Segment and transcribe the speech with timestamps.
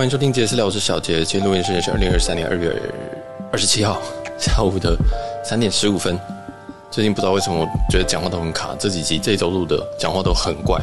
[0.00, 1.22] 欢迎收听杰私聊，我是小杰。
[1.22, 2.74] 今天录音时间是二零二三年二月
[3.52, 4.00] 二十七号
[4.38, 4.96] 下午的
[5.44, 6.18] 三点十五分。
[6.90, 8.74] 最近不知道为什么，我觉得讲话都很卡。
[8.78, 10.80] 这几集这周录的讲话都很怪，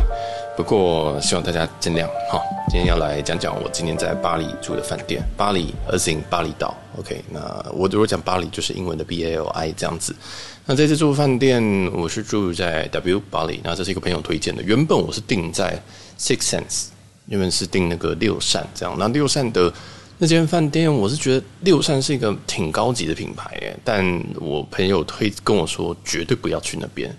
[0.56, 2.06] 不过希望大家见谅。
[2.30, 6.76] 哈，今天要来讲讲我今天在巴黎住的饭店，巴黎，as in 巴厘岛。
[7.00, 7.42] OK，那
[7.74, 10.16] 我如果讲巴黎，就是英文的 B A L I 这样子。
[10.64, 14.62] 那这次住饭店，我是住在 W 巴黎，那这是一个朋友推荐的。
[14.62, 15.82] 原本我是订在
[16.20, 16.86] Six Sense，
[17.28, 18.96] 原本是订那个六扇这样。
[18.98, 19.74] 那六扇的。
[20.20, 24.04] 那间饭店，我是觉得六扇是一个挺高级的品牌，但
[24.40, 27.16] 我朋友推跟我说绝对不要去那边。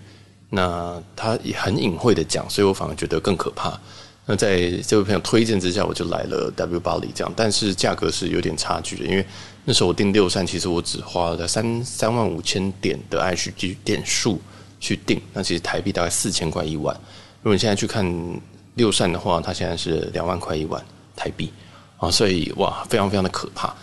[0.51, 3.79] 那他也很隐晦的讲，所以我反而觉得更可怕。
[4.27, 9.25] 那在这位朋友推荐之下，我就来了 W 巴黎这样，但是价格是有点差距的，因为
[9.65, 14.41] 那时候我订六扇，其实我只花了三三万五千点的 H G 点数
[14.81, 16.93] 去订，那其实台币大概四千块一晚。
[17.43, 18.05] 如果你现在去看
[18.79, 20.83] 六扇的话，它现在是两万块一万
[21.15, 21.53] 台币。
[22.01, 23.75] 啊，所以哇，非常非常的可怕，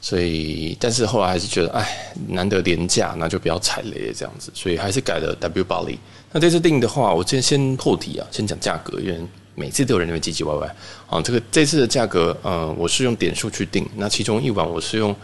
[0.00, 5.98] 所以但是后来还是觉得，哎，难得廉价，那就不要踩雷这样子，所以还是改了 W 巴黎。
[6.32, 9.20] 那这次订的话，我先先破题啊，先讲价格，因为
[9.54, 10.74] 每次都有人在唧唧歪歪。
[11.10, 15.14] 啊，这个这次的价格，呃，我是用点数去订，那其中一晚我是用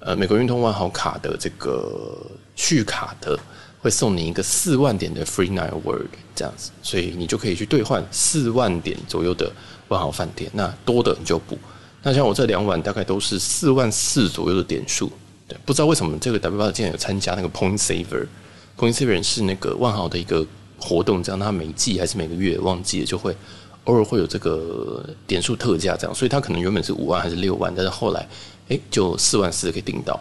[0.00, 2.16] 呃美国运通万豪卡的这个
[2.56, 3.38] 续卡的，
[3.78, 9.52] 会送你一个四万点的 Free Night Word 这样子，所以你就可以去兑换四万点左右的
[9.88, 11.58] 万豪饭店，那多的你就补。
[12.02, 15.10] 那像我这两晚大概都是四万四左右的点数，
[15.48, 20.46] 对，不知道为什么这个 W 八竟然有参加那个 Point Saver，Point Saver 是那个万豪的一个
[20.78, 23.36] 活动，这样他每季还是每个月忘记了，就会
[23.84, 28.28] 偶尔会有这个点数特价这样，所以他可能原本是五万还是六万，但是后来
[28.68, 30.20] 哎就四万四可以订到。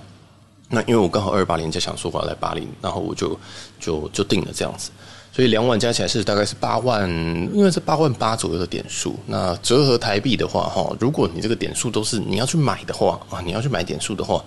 [0.76, 3.40] 那因为我刚好二八年就想说我要来巴黎，然后我就
[3.80, 4.92] 就就定了这样子。
[5.32, 7.10] 所以两晚加起来是大概是八万，
[7.54, 9.18] 因为是八万八左右的点数。
[9.26, 14.44] 那折合台币的话，哈，如果你这个点数都是你要去买的话啊，你要去买点数的话，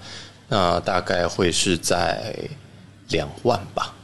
[0.48, 2.34] 那大概会是在
[3.08, 3.94] 两万吧？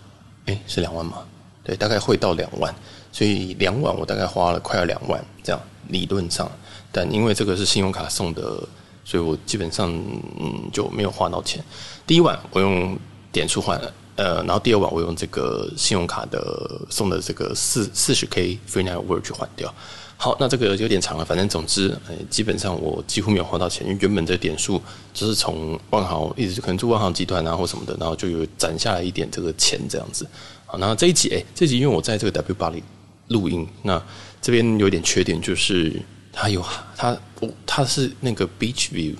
[0.46, 1.18] 诶，是两万吗？
[1.62, 2.74] 对，大概会到两万。
[3.12, 6.50] 所以两晚我大概花了快要两万这样，理论上。
[6.90, 8.58] 但因为这个是信用卡送的，
[9.04, 9.92] 所以我基本上
[10.40, 11.62] 嗯就没有花到钱。
[12.06, 12.98] 第一晚我用
[13.30, 13.94] 点数换了。
[14.16, 19.74] 呃，然后第二晚我用这个信用卡的送的这个四四十 K Free night word 去换掉。
[20.16, 24.80] 好，那这个有点长了，反正总之，哎，基本上我几乎没有花到钱，因为原本这点数
[25.12, 30.24] 就是从万豪一直可能住万豪集团啊或什么的，然后就有攒下来一点这个钱这样子。
[30.64, 32.80] 好，然后这一集，哎，这集因为我在这个 W 八里
[33.28, 34.00] 录音，那
[34.40, 36.00] 这边有点缺点就是
[36.34, 36.64] 它有
[36.96, 39.14] 它我它是那个 Beach View，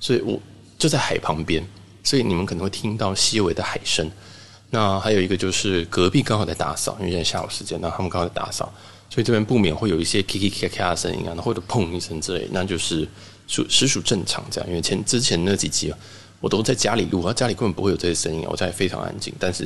[0.00, 0.40] 所以我
[0.78, 1.64] 就在海旁边，
[2.02, 4.10] 所以你们可能会听到细微的海声。
[4.70, 8.72] 那还有一个就是隔壁刚好在打扫，因为现在下午时间，那他们刚好在打扫，
[9.08, 13.06] 所以这边不免会有一些咔咔咔咔的声音啊，或者砰一声之类，那就是
[13.46, 14.68] 属实属正常这样。
[14.68, 15.94] 因为前之前那几集，
[16.40, 19.32] 我都在家里录，啊家里根本不会有这些声音，我家里非常安静。
[19.38, 19.62] 但是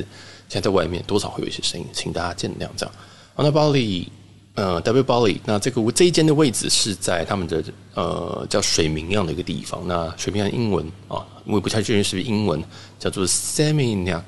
[0.47, 2.95] 现在在外面多少会有一些声音，请大家见谅这样。
[3.33, 4.11] 好，那巴黎，
[4.55, 9.87] 呃，W Bali，，那这个这一间的位置是在他们的呃叫水明漾的一个地方。
[9.87, 12.61] 那水明漾英文啊，我也不太确定是不是英文，
[12.97, 14.23] 叫做 Seminyak。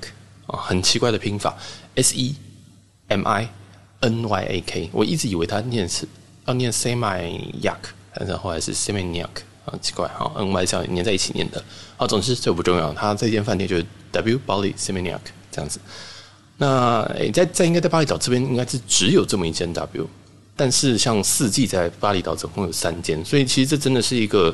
[0.47, 1.57] 很奇怪的拼法
[1.95, 2.35] ，S E
[3.07, 3.47] M I
[4.01, 6.05] N Y A K，我一直以为它念是
[6.45, 7.77] 要念 Seminyak，
[8.13, 9.29] 但是后来是 Seminyak，
[9.63, 11.63] 很奇怪哈，N Y 这样连在一起念的。
[11.95, 15.79] 好，总之这不重要，它这间饭店就是 W Bali Seminyak 这样子。
[16.61, 20.07] 那，在在应该在巴厘岛这边应该是只有这么一间 W，
[20.55, 24.53] 但是像四季在巴厘岛总共有三间，所以其实这真的是一个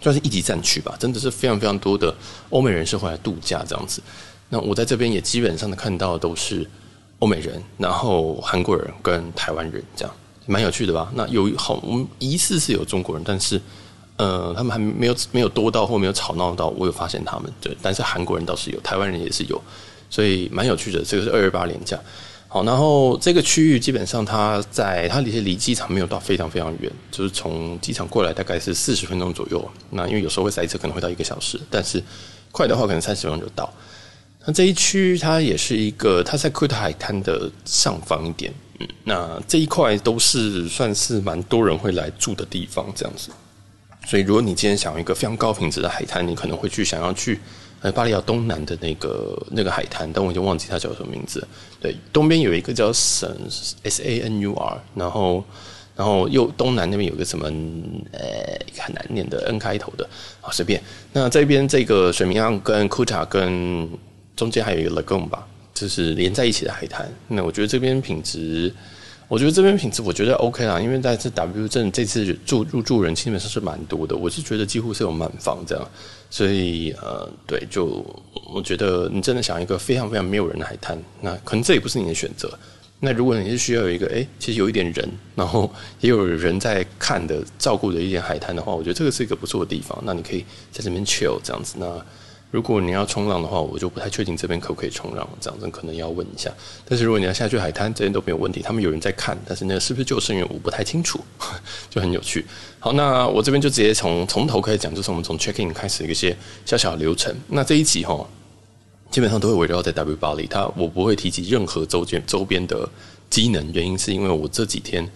[0.00, 2.14] 算是一级战区吧，真的是非常非常多的
[2.48, 4.00] 欧美人士会来度假这样子。
[4.48, 6.66] 那我在这边也基本上的看到都是
[7.18, 10.14] 欧美人，然后韩国人跟台湾人这样，
[10.46, 11.12] 蛮有趣的吧？
[11.14, 13.60] 那有好，我们疑似是有中国人，但是
[14.16, 19.60] 呃，他们还没有没有多到或没有吵闹到，我有发现他们对，但是韩国人倒是有，台湾人也是有，
[20.10, 21.02] 所以蛮有趣的。
[21.04, 21.98] 这个是二二八连假，
[22.48, 29.70] 好，然后这个区域基本上它在它离离机场没有到非常非常远，就是从机场过来大概是四十分钟左右。
[29.90, 32.02] 那因为有时候会塞车，可能会到一个小时，但是
[32.52, 33.72] 快的话可能三十分钟就到。
[34.44, 43.30] 那这一区它也是一个，它在库塔海滩的上方一点，嗯，那这一块都是算是蛮多人会来住的地方，这样子。
[44.06, 47.40] 所以如果你今天想要一个非常高品质的海滩，你可能会去想要去
[47.86, 51.46] 呃巴厘岛东南的那个那个海滩，但我已经忘记它叫什么名字。
[51.78, 53.30] 对，东边有一个叫省
[53.84, 55.44] S A N U R，然后
[55.94, 57.46] 然后又东南那边有个什么
[58.10, 58.20] 呃
[58.76, 60.08] 很难念的 N 开头的，
[60.40, 60.82] 好随便。
[61.12, 63.88] 那这边这个水明漾跟库塔跟
[64.34, 67.08] 中间还有一个 lagoon 吧，就是连在一起的海滩。
[67.28, 68.74] 那我觉得这边品质，
[69.28, 75.88] 我觉得这边品质我觉得 OK 啦，因为在这 W 镇这次住入住人基本上是蛮多的，我是觉得几乎是有满房这样，
[76.30, 78.04] 所以呃，对，就
[78.52, 82.50] 我觉得你真的想一个非常非常没有人的海滩，那可能这也不是你的选择。
[83.00, 85.70] 那如果你是需要有一个诶，其实有一点人，然后
[86.00, 89.98] 也有人在看的照顾的一点海滩的话，我觉得这个是一个不错的地方。
[90.04, 92.04] 那你可以在这边 chill 这样子那。
[92.52, 96.50] 如果你要冲浪的话，我就不太确定这边可不可以冲浪，这样子可能要问一下。
[96.88, 101.20] 但是如果你要下去海滩，这边都没有问题，他们有人在看，但是那个是不是救生员，我不太清楚，
[101.90, 102.46] 就很有趣。
[102.78, 106.34] 好，那我这边就直接从从头开始讲，就是我们从 check in 开始一些
[106.64, 107.34] 小小的流程。
[107.48, 108.26] 那这一集哈，
[109.10, 112.88] 基本上都会围绕在 W 巴黎，它我不会提及任何周边周边的
[113.28, 115.06] 机能，原因是因为我这几天，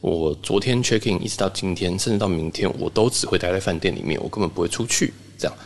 [0.00, 5.56] 我昨天 check in 一直到今天，甚至到明天，我都只会待在饭店里面，我根本不会出去，这样。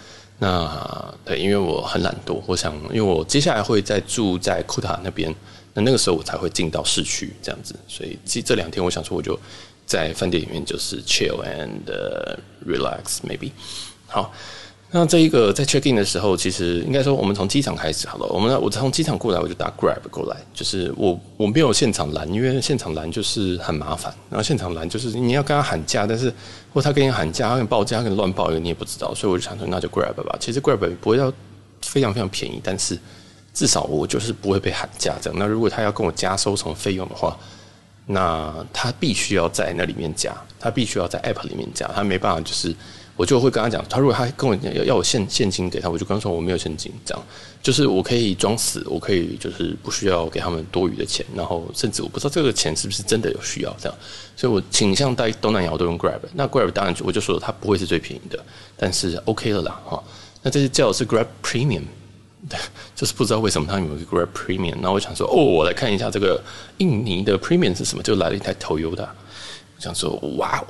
[0.40, 5.32] 那对，因为我很懒惰，我想，因为我接下来会再住在库塔那边，
[5.74, 9.38] 那那个时候我才会进到市区这样子，所以这这两天我想说，我就
[9.86, 11.84] 在饭店里面就是 chill and
[12.66, 13.52] relax maybe，
[14.08, 14.32] 好。
[14.92, 18.26] 那这一个在 check in 的时候，其实应该说，我们从机场开始好了。
[18.26, 24.12] 我们我从机场过来，我就打 Grab 过来，就是我我没有现场拦，因为现场拦就是很麻烦。
[24.28, 26.34] 然后现场拦就是你要跟他喊价，但是
[26.74, 30.36] 或他跟你喊价，他跟你报价，他跟你乱报一个你也不知道，所以我就想说那就 Grab 吧。
[30.40, 31.32] 其实 Grab 不会要
[31.82, 32.98] 非常非常便宜，但是
[33.54, 35.38] 至少我就是不会被喊价这样。
[35.38, 37.38] 那如果他要跟我加收什么费用的话，
[38.06, 42.74] 那他必须要在那里面加，他必须要在 App 里面加，他没办法就是。
[43.20, 47.22] 我就会跟他讲，他如果他跟我要要我现现金给他，我就跟他说我没有现金，这样。
[47.62, 53.98] 就是我可以装死，我可以就是不需要给他们多余的钱，然后甚至我不知道这个钱是不是真的有需要这样，
[54.34, 58.42] 所以我倾向在东南亚我都用 Grab，那 Grab 当然我就说它不会是最便宜的，
[58.78, 60.02] 但是 OK 了啦哈。
[60.42, 61.82] 那这些叫是 Grab Premium，
[62.96, 66.42] 就是不知道为什么他有一个 Grab Premium，然后我想说哦，我来看一下这个
[66.78, 69.08] 印尼的 Premium 是什么，就来了一台 Toyota，
[69.76, 70.64] 我想说哇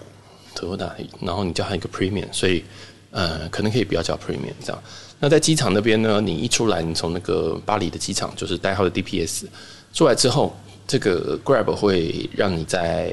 [0.54, 0.60] 哦。
[0.60, 0.94] 多大？
[1.20, 2.64] 然后你叫他一个 premium，所以
[3.10, 4.82] 呃，可能可以不要叫 premium 这样。
[5.18, 9.44] 那在机场那边呢，你一出来，你从那个巴黎的机场，就是代号的 DPS
[9.92, 10.56] 出来之后，
[10.86, 13.12] 这个 Grab 会让你在，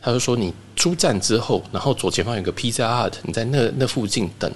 [0.00, 4.52] 他就说你出站之后，然后左前方有个 Pizza Hut，你在那那附近等，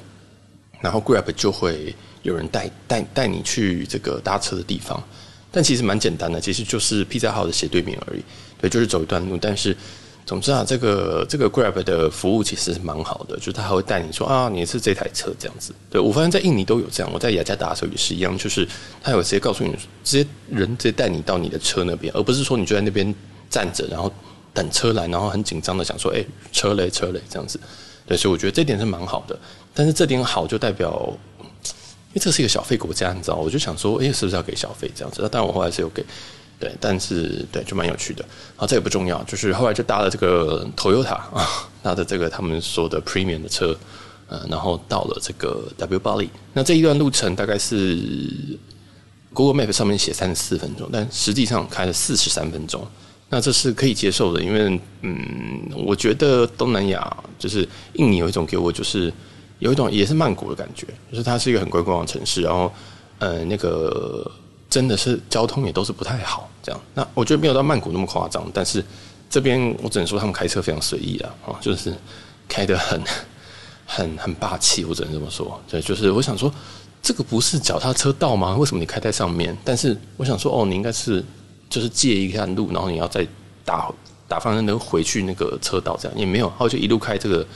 [0.81, 5.03] 然后 Grab 就会有人带带带你去这个搭车的地方。
[5.51, 8.23] 但其实蛮简单的，其实就是 Pizza Hut 的斜对面而已，
[8.61, 9.77] 对，就是走一段路，但是。
[10.27, 15.73] 总之啊，这个这个 Grab 的服务其实是蛮好的，就是他还会带你说啊，你是这台车这样子。
[15.89, 18.67] 对，我发现在印尼都有这样，我在雅加达的时候也是一样，就是
[19.01, 19.71] 他有直接告诉你，
[20.03, 23.15] 直接人直接带你到你的车那边，而不是说你就在那边
[23.49, 24.13] 站着，然后
[24.53, 27.61] 等车来，然后很紧张的想说，哎，车嘞车嘞这样子。
[28.05, 29.39] 对，所以我觉得这点是蛮好的。
[29.73, 31.09] 但是这点好就代表，
[31.39, 35.21] 因为这是一个小费国家，你知道，我就想说，哎，是不是要给小费这样子？
[35.23, 36.05] 那当然我后来是有给。
[36.59, 38.25] 对，但是对，就蛮有趣的。
[38.57, 41.47] 好，这也不重要，就是后来就搭了这个 Toyota 啊，
[41.83, 43.77] 搭的这个他们说的 Premium 的车，
[44.27, 46.31] 呃，然后到了这个 W Bali，。
[46.55, 48.01] 那这一段路程大概是
[49.35, 52.87] Google Map 上面写三十四分钟，但实际上开了四十三分钟。
[53.29, 59.13] 那这是可以接受的，因为嗯，我觉得东南亚就是印尼有一种给我就是
[59.59, 62.73] 有一种也是曼谷的感觉，就是它是一个很观光的城市，然后
[63.19, 64.33] 呃那个。
[64.69, 66.81] 真的是交通也都是不太好，这样。
[66.93, 68.85] 那我觉得没有到曼谷那么夸张，但是
[69.31, 71.95] 这边我只能说他们开车非常随意啊，啊，就是
[72.49, 73.01] 开得很
[73.87, 75.61] 很很霸气，我只能这么说。
[75.69, 76.53] 对，就是我想说，
[77.01, 78.57] 这个不是脚踏车道吗？
[78.57, 79.57] 为什么你开在上面？
[79.65, 81.25] 但是我想说，哦，你应该是
[81.71, 83.27] 就是借一下路，然后你要再
[83.65, 83.89] 打
[84.27, 87.47] 打方向灯回去那个车道，这样也没有，然后就一路开这个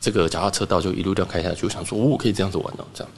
[0.00, 1.64] 这个脚踏车道，就一路这样开下去。
[1.64, 3.12] 我想说，哦，我可以这样子玩哦，这样，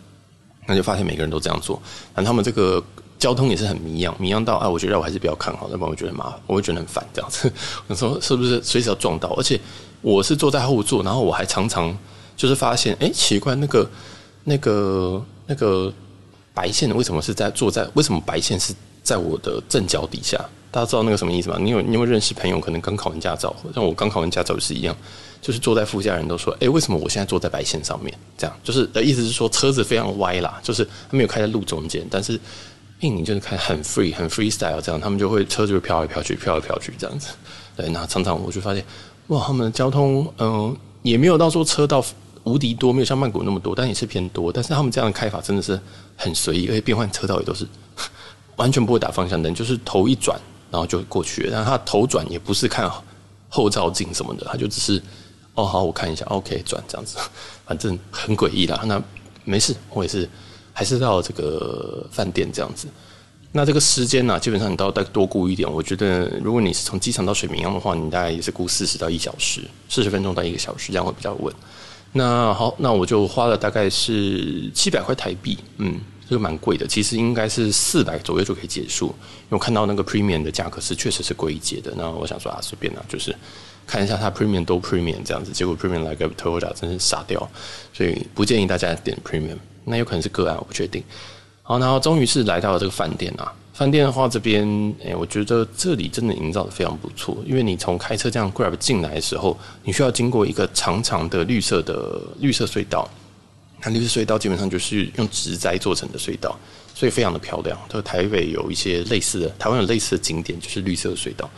[0.67, 1.81] 那就发现每个人都这样做，
[2.15, 2.83] 但他们这个。
[3.23, 7.49] 交通也是很迷样，迷样到啊，我觉得我还是比较看好，要不然我觉得麻烦，我会觉得很烦这样子。
[7.87, 9.33] 我说是不是随时要撞到？
[9.37, 9.61] 而且
[10.01, 11.97] 我是坐在后座，然后我还常常
[12.37, 13.89] 就是发现，哎、奇怪，那个
[14.43, 15.93] 那个那个
[16.53, 17.89] 白线为什么是在坐在？
[17.95, 18.75] 为什么白线是
[19.05, 20.37] 在我的正脚底下？
[20.73, 21.59] 大家知道那个什么意思吗？
[21.61, 24.97] 你有你有认识朋友可能刚考完驾照，像我刚考完驾照也是一样，
[25.41, 28.13] 就是坐在副驾人都说，哎、为什么我现在坐在白线上面？
[28.37, 32.41] 这样就是的意思是说车子非常歪啦，就是他没有开在路中间，但是。
[33.03, 37.29] 印尼就是开很 free 很 freestyle 这样，他们就会车就会飘来飘去，飘来飘去这样子。
[37.77, 38.85] 对，那常常我就发现，
[39.27, 42.05] 哇，他们的交通嗯、也没有到说车道
[42.45, 44.53] 无敌多，没有像曼谷那么多，但也是偏多。
[44.53, 45.79] 但是他们这样的开法真的是
[46.17, 47.67] 很随意，而且变换车道也都是
[48.57, 50.41] 完全不会打方向灯，就是头一转
[50.71, 51.51] 然后就过去了。
[51.53, 52.89] 但他头转也不是看
[53.49, 55.03] 后照镜什么的，他就只是
[55.55, 57.19] 哦好，我看一下，OK 转这样子，
[57.67, 58.81] 反正很诡异啦。
[58.85, 59.03] 那
[59.43, 60.29] 没事，我也是。
[60.73, 62.89] 还是到这个饭店这样子，
[63.53, 65.71] 那这个时间呢、基本上你都要再多估一点。
[65.71, 71.55] 我觉得，如果你是从机场到水明漾的话，你大概也是估四十到一小时，四十分钟到一个小时，这样会比较稳。
[72.13, 76.87] 那好，那我就花了大概是七百块台币，嗯，这个蛮贵的。
[76.87, 79.07] 其实应该是四百左右就可以结束。
[79.07, 81.93] 因为我看到那个 Premium 的价格是确实是贵一截的。
[81.97, 83.35] 那我想说啊，随便啦，就是
[83.87, 85.53] 看一下它 Premium 都 Premium 这样子。
[85.53, 87.47] 结果 Premium 来个 Toyota 真是傻掉，
[87.93, 89.59] 所以不建议大家点 Premium。
[89.85, 91.03] 那有可能是个案，我不确定。
[91.63, 93.53] 好，然后终于是来到了这个饭店啊。
[93.73, 97.37] 饭店的话，这边哎，我觉得这里真的营造的非常不错。
[97.47, 103.09] 因为你从开车这样 Grab 进来的时候，你需要经过一个长长的绿色的绿色隧道。
[103.83, 106.57] 那绿色隧道基本上就是用植栽做成的隧道，
[106.95, 107.79] 所以非常的漂亮。
[107.89, 111.49] 就台北有一些类似的，台湾有类似的景点，就是绿色隧道。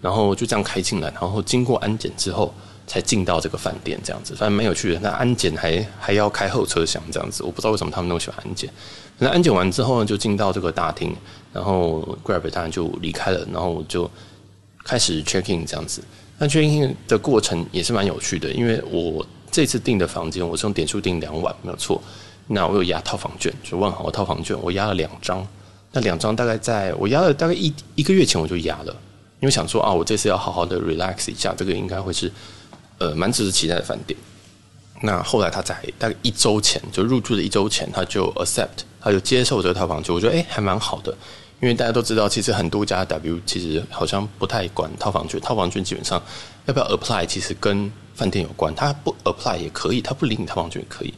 [0.00, 2.54] 然后就这样开进来，然后经过安检之后。
[2.90, 4.98] 才进到这个饭店这样子，反正蛮有趣的。
[4.98, 8.68] 那安检还还要开后车厢这样子，我不知道为什么他们那么喜欢安检。
[9.18, 11.14] 那安检完之后呢，就进到这个大厅，
[11.52, 14.10] 然后 Grab 当然就离开了，然后就
[14.84, 16.02] 开始 check in 这样子。
[16.38, 22.02] 那 check in 的过程也是蛮有趣的，因为我这次订的房间我是用点数订两晚没有错。
[22.48, 25.46] 那我有压套房券，就万豪套房券，我压了两张。
[25.92, 28.96] 那两张大概在我压了大概一一个月前我就压了，
[29.38, 32.32] 因为想说啊，我这次要好好的 relax 一下，这个应该会是。
[33.00, 34.18] 呃，蛮值得期待的饭店。
[35.02, 41.10] 那后来他在大概一周前就入住的一周前，他就 accept，他就接受这套房，就我觉得哎、还蛮好的。
[41.62, 46.22] 因为大家都知道，其实很多家 W 其实好像不太管套房券，套房券基本上
[46.66, 48.74] 要不要 apply，其实跟饭店有关。
[48.74, 51.14] 他不 apply 也可以，他不领你套房券也可以。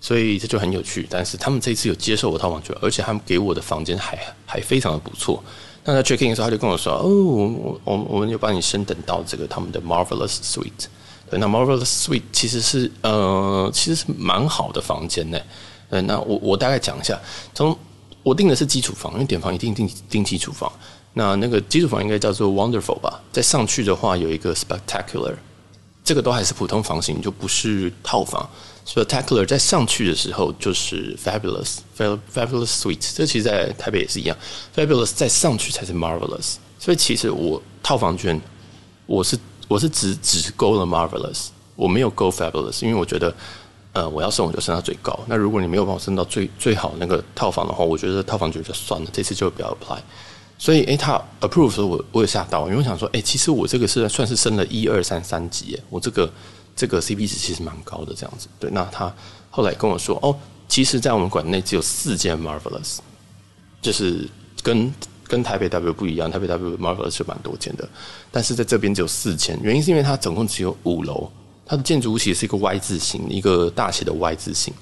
[0.00, 1.06] 所以这就很有趣。
[1.10, 5.42] 但是他们这一次有接受我套房券，而且他们给我的房间还还非常的不错。
[5.84, 10.86] 那在 check in 的时候，他就跟我说：“哦，我我我们就帮你升等到这个他们的 Marvelous Suite。”
[11.28, 15.38] 对，那 Marvelous Suite 其实是呃，其实是蛮好的房间呢。
[15.88, 17.20] 呃，那我我大概讲一下，
[17.52, 17.76] 从
[18.22, 20.70] 我订的是基础房，因为点房一定订订基础房。
[21.14, 23.20] 那那个基础房应该叫做 Wonderful 吧？
[23.32, 25.34] 再上去的话有一个 Spectacular，
[26.04, 28.48] 这个都还是普通房型，就不是套房。
[28.86, 34.36] Spectacular 在上去的时候就是 Fabulous，Fabulous Suite，这其实在台北也是一样
[34.76, 36.56] ，Fabulous 再上去才是 Marvelous。
[36.78, 38.40] 所以其实我套房券
[39.06, 39.36] 我是。
[39.68, 43.34] 我是只只勾了 Marvelous，我没有勾 Fabulous，因为我觉得，
[43.92, 45.18] 呃，我要升我就升到最高。
[45.26, 49.98] 那如果你没有办法升到最最好那个套房的话，我觉得套房就就算了，这次就不要 apply。
[50.58, 56.32] 所以，诶、他 approve 时候，我我有吓到，因为我想说，诶、其实我这个是算是升了一二三三级，我这个
[56.74, 58.48] 这个 CP 值其实蛮高的这样子。
[58.58, 59.12] 对，那他
[59.50, 60.34] 后来跟我说，哦，
[60.68, 62.98] 其实，在我们馆内只有四间 Marvelous，
[63.82, 64.28] 就是
[64.62, 64.92] 跟。
[65.28, 67.88] 跟台北 W 不一样，台北 W Marvel 是蛮多间的，
[68.30, 71.30] 但是在这边只有四间，原因是因为它总共只有五楼，
[71.64, 74.72] 它的建筑物其实是一个 Y 字形，一个大写的 Y 字形，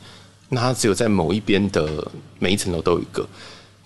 [0.50, 2.06] 那它只有在某一边的
[2.38, 3.26] 每一层楼都有一个，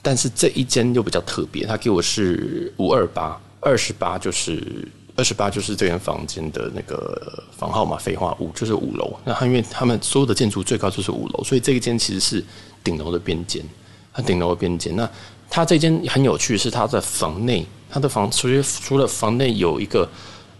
[0.02, 12.44] 但是这一间又比较特别，它给我是五二八，二十八就是二十八就是这间房间的那个房号嘛，废话，五就是五楼，那它因为他们所有的建筑最高就是五楼，所以这一间其实是
[12.82, 13.64] 顶楼的边间，
[14.12, 14.96] 它顶楼的边间。
[14.96, 15.08] 那。
[15.50, 20.06] 它这间很有趣，是它的房内，它的房除了除了房内有一个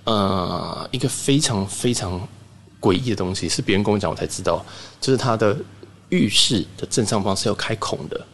[0.04, 2.18] 呃一个非常非常
[2.80, 4.64] 诡异的东西，是别人跟我讲我才知道，
[4.99, 5.54] 就是它的
[6.09, 8.26] 浴室的正上方是要开孔的，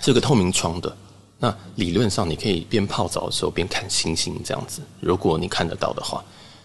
[0.00, 0.94] 是个透明窗的。
[1.38, 6.22] 那理论上你可以边泡澡的时候边看星星这样子，如果你看得到的话，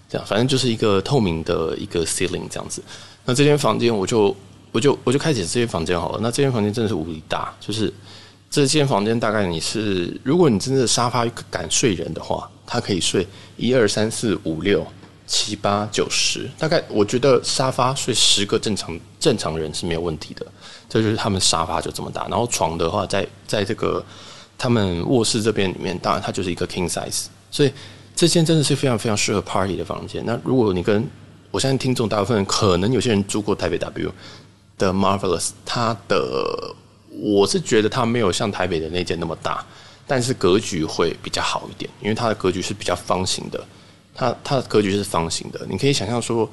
[0.10, 2.84] 这样反正就是一个透明的一个 ceiling 这样子。
[3.24, 4.36] 那这间房间我就
[4.74, 6.20] 我就我就开启这间房间好了。
[6.22, 7.92] 那这间房间真的是无敌大，就是。
[8.50, 13.28] 这间房间大概你是，如果你真的沙发敢睡人的话，它可以睡
[13.58, 14.88] 一二三四五六
[15.28, 20.46] 七八九十，大概我觉得沙发睡十个正常正常人是没有问题的。
[20.88, 24.04] 这就是他们沙发就这么大，然后床的话在在这个
[24.58, 27.72] 他们卧室这边里面，当然它就是一个 king size，所以
[28.16, 30.24] 这间真的是非常非常适合 party 的房间。
[30.26, 31.06] 那如果你跟
[31.52, 34.12] 我相信听众大部分可能有些人住过台北 W
[34.78, 36.74] 的 Marvelous，它的。
[37.20, 39.66] 我是觉得它没有像台北的那间那么大，
[40.06, 43.64] 但是格局会比较好一点，因为它的格局是比较方形的。
[44.14, 46.50] 它它的格局是方形的，你可以想象说，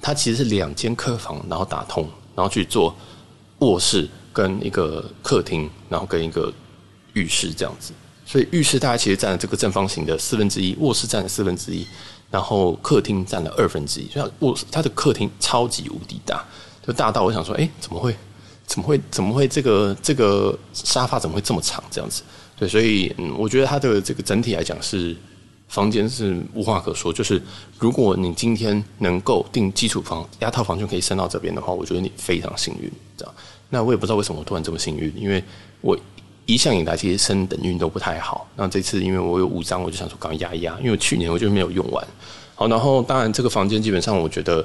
[0.00, 2.94] 它其实是两间客房，然后打通，然后去做
[3.58, 6.52] 卧室跟一个客厅，然后跟一个
[7.14, 7.92] 浴室这样子。
[8.24, 11.84] 所以浴室大概其实占了这个正方形的四分之一，卧室占了四分之一，
[12.30, 14.08] 然后客厅占了二分之一。
[14.08, 16.44] 所以卧它的客厅超级无敌大，
[16.86, 18.14] 就大到我想说，哎，怎么会？
[18.68, 19.00] 怎么会？
[19.10, 19.48] 怎么会？
[19.48, 21.82] 这个这个沙发怎么会这么长？
[21.90, 22.22] 这样子，
[22.56, 25.16] 对，所以嗯，我觉得它的这个整体来讲是
[25.68, 27.10] 房间是无话可说。
[27.10, 27.42] 就是
[27.78, 33.34] 如果你今天能够订基础房，压套房就可以升到这边的话，我觉得你非常幸运，这样。
[33.70, 35.42] 那我也不知道为什么我突然这么幸运，因为
[35.80, 35.98] 我
[36.44, 38.46] 一向以来其实升等运都不太好。
[38.54, 42.06] 那这次因为我有五张，我就想说刚压一压，因为去年我就没有用完。
[42.54, 44.64] 好，然后当然这个房间基本上我觉得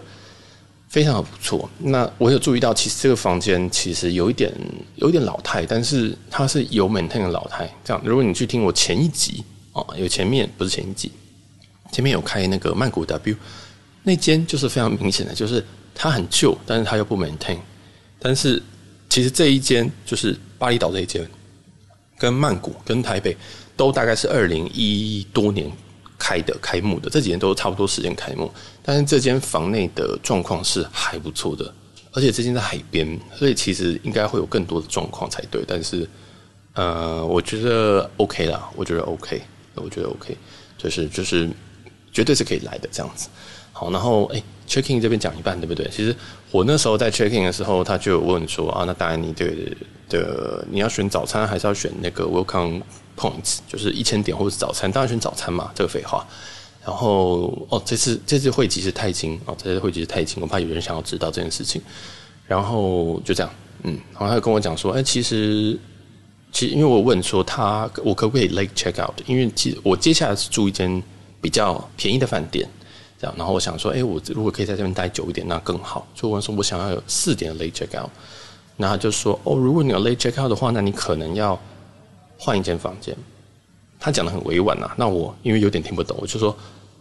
[0.94, 1.68] 非常不错。
[1.80, 4.54] 那我有注意到，其实这个房间其实有一点
[4.94, 7.68] 有一点老态，但是它是有 maintain 的老态。
[7.84, 11.12] 这样，如果你去听我前一集哦，有前面不是前一集，
[11.92, 13.36] 前面有开那个曼谷 W
[14.04, 17.58] 那间，就是非常明显的，就是它很旧，但是它又不 maintain。
[18.20, 18.62] 但是
[19.10, 21.28] 其实这一间就是巴厘岛这一间，
[22.20, 23.36] 跟曼谷跟台北
[23.76, 25.72] 都大概是二零一多年。
[26.16, 28.50] 开的开幕的这几年都差不多时间开幕，
[28.84, 31.74] 但是这间房内的状况是还不错的，
[32.12, 35.64] 而且这间在海边，所以其实应该会有更多的状况才对。
[35.66, 36.06] 但是，
[36.74, 39.42] 呃，我觉得 OK 啦，我觉得 OK，
[39.76, 40.38] 我觉得 OK，
[40.78, 41.50] 就是就是
[42.12, 43.30] 绝对是可以来的这样子。
[43.72, 45.90] 好，然后哎，checking 这边讲一半对不对？
[45.90, 46.16] 其实
[46.52, 49.48] 我那时候在 checking 的时候，他就有问说啊，那当然你的
[50.10, 52.82] 的你要选早餐还是要选那个 welcome
[53.18, 56.28] points，就是一千点或者是早餐，当然选早餐嘛，这个废话。
[56.86, 61.82] 然后哦，这次这次会籍是钛金哦，这次会籍是钛金，我怕有人想要知道这件事情。
[62.46, 63.50] 然后就这样，
[63.84, 65.80] 嗯，然后他就跟我讲说，哎，其实
[66.52, 71.02] 其实因为我问说他我可不可以 late check out，因为其实我接下来是住一间
[71.40, 72.68] 比较便宜的饭店。
[73.18, 76.06] 这样然后我想说，哎，我如果可以在这边待久一点，那更好。
[76.14, 78.10] 所以我说，我想要有四点的 late check out。
[78.76, 81.58] 那他就说，哦，如果你有 late check out 的话，那你可能要
[82.38, 83.16] 换一间房间。
[84.04, 84.94] 他讲得很委婉啊。
[84.98, 86.54] 那我因为有点听不懂，我就说，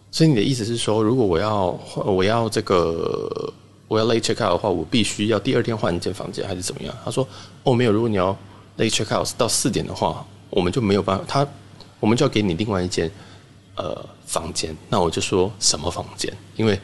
[0.09, 3.51] 所以你的意思是说，如果我要我要这个
[3.89, 6.95] 我要 late check out 的话，我必须要第二天换一间房间，还是怎么样？
[7.03, 7.27] 他说，
[7.63, 8.35] 哦，没有，如果你要
[8.77, 11.47] late check out 到四点的话，我们就没有办法，他
[11.99, 13.11] 我们就要给你另外一间。
[13.75, 16.31] 呃，房间，那我就说什么房间？
[16.55, 16.79] 因为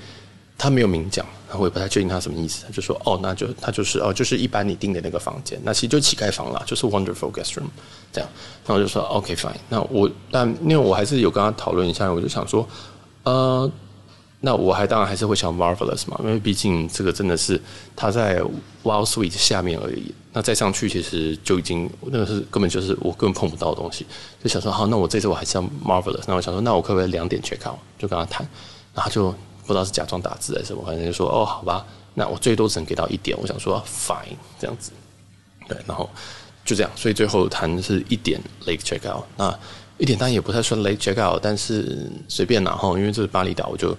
[0.57, 1.23] 他没有明讲，
[1.57, 2.65] 我也不太确定他什么意思。
[2.65, 7.69] 他就说哦，那就他就是哦，就是一般你订的那个房间，那其实就乞丐房啦，就是 Wonderful Guest Room
[8.11, 8.29] 这样。
[8.67, 9.51] 那我就说 OK fine。
[9.69, 12.67] 那我但因为我还是有跟他讨论一下，我就想说
[13.23, 13.71] 呃。
[14.41, 17.59] 那我还当然还是会想 Marvelous 嘛，因为毕竟这个真的是
[17.93, 18.39] 他在
[18.83, 20.15] Wild Suite 下面而已。
[20.31, 24.05] 那再上去其实就已经那个是根本就是我根本碰不到的东西。
[24.41, 26.23] 就想说好，那我这次我还是要 Marvelous。
[26.25, 27.77] 那我想说，那我可不可以两点 check out？
[27.97, 28.47] 就跟他谈，
[28.93, 29.35] 然后就
[29.69, 33.37] 不知道是假装打字还是什么，反正就说哦，好吧，那我最多只能给到一点。
[33.39, 34.91] 我想说 fine 这样子，
[35.67, 36.09] 对，然后
[36.65, 39.23] 就这样，所以最后谈的是一点 late check out。
[39.37, 39.57] 那
[39.99, 43.95] 一点当然也不太算 late check out，但是随便拿哈，因为这是巴厘岛，我就。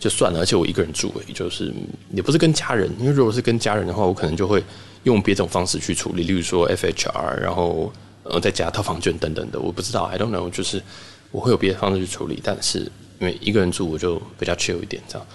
[0.00, 1.70] 就算了，而且我一个人住，也就是
[2.14, 4.64] 也不是跟家人，因为如果是跟家人的话，我可能就会
[5.02, 10.82] 用别种方式去处理，例如说 FHR，然后呃再加套房券等等的，我不知道，I don't know，就是
[11.30, 15.26] 我会有别的方式去处理，但是因为一个人住，我就比较 chill 一点这样。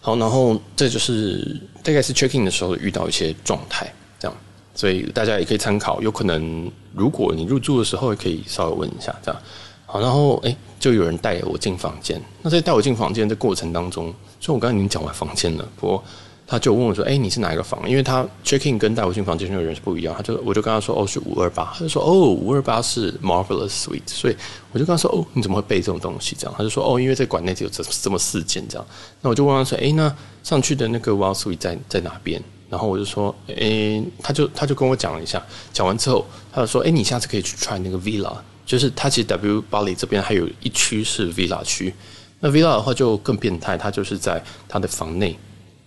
[0.00, 4.36] 好，然后这就是大概是 check in 的时候遇到一些状态这样，
[4.74, 9.42] 所以大家也可以参考，有可能如果你入住的时候，也可以稍微问一下这样。
[9.86, 12.20] 好，然后哎，就有人带我进房间。
[12.42, 15.68] 那在带我进房间的过程当中，所以我刚才已经讲完房间了。
[15.76, 16.04] 不过
[16.50, 20.12] 他就问我说：“哎，你是哪一个房？”因为他 check in 跟带我进房间的人是不一样。
[20.16, 24.36] 他就我就跟他说：“哦，是五二八。”他就说：“哦，五二八是 Marvelous Suite。”所以
[24.72, 28.84] 我就跟他说：“哦，你怎么会背这种东西？”这样他就说：“哦，因为在馆内只有这这么四间这样。”
[29.22, 35.40] 那我就问他说：“哎，那上去的那个 Wild Suite 在在哪边？”然后我就说：“哎，他就他就跟我讲了一下。
[35.72, 38.36] 讲完之后，他就说：“哎，你下次可以去 try 那个 Villa。”
[38.66, 41.92] 就是他其实 W 巴黎这边还有一区是 Villa 区，
[42.38, 45.36] 那 Villa 的话就更变态，它就是在它的房内，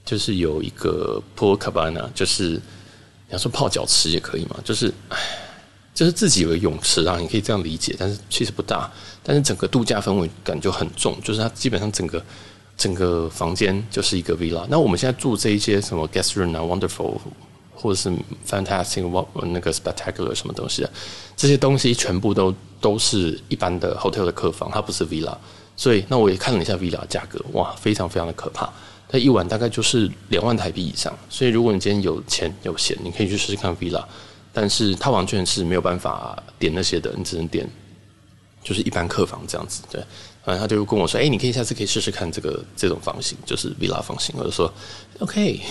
[0.05, 2.59] 就是有一个 Pool Cabana，就是你
[3.29, 5.17] 要说泡脚池也可以嘛，就是唉，
[5.93, 12.23] 就是自己有个泳池啊，你可以这样理解，但是其实不大，但是整个度假氛围感就很重，就是它基本上整个
[12.77, 14.65] 整个房间就是一个 Villa。
[14.69, 17.19] 那我们现在住这一些什么 Guest Room 啊，Wonderful。
[17.75, 18.09] 或者是
[18.47, 20.89] fantastic 那个 spectacular 什么东西啊，
[21.35, 25.35] 这些东西全部都都是一般的 hotel 的客房，它不是 villa。
[25.75, 28.71] 所以那我也看了一下 villa 价格，哇，非常非常的可怕。
[29.13, 31.15] 它一晚大概就是两万台币以上。
[31.29, 34.03] 所以如果你今天有钱有闲，你可以去试试看 villa。
[34.51, 37.69] 但是它完全是没有办法点那些的，你只能点
[38.63, 40.03] 就是一般客房这样子，对。
[40.43, 44.69] 反正他就跟我说：“哎、你可以下次可以试试看这个这种房型，就是 villa 房型。”我就说
[45.19, 45.61] ：“OK。”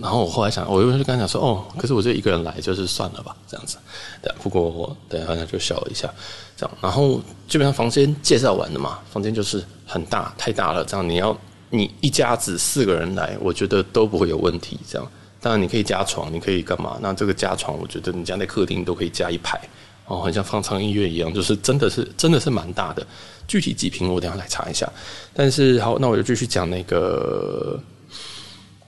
[0.00, 3.76] 然后我后来想，我又就跟他讲说：“哦，可是我就一个人来，就是算了吧，这样子。”
[4.22, 6.10] 对，不过我对好像就笑了一下，
[6.56, 6.78] 这样。
[6.80, 10.82] 然后基本上房间介绍完了嘛，房间就是很大，太大了。
[10.82, 11.38] 这样你要
[11.70, 14.78] 你一家子四个人来，我觉得都不会有问题。
[14.88, 15.08] 这样，
[15.40, 16.98] 当然你可以加床，你可以干嘛？
[17.00, 19.60] 那这个加床，我觉得你家在客厅都可以加一排。
[20.06, 23.06] 哦，很像放唱音乐一样，就是真的是真的是蛮大的。
[23.46, 24.90] 具体几平我等下来查一下。
[25.32, 27.80] 但是好，那我就继续讲那个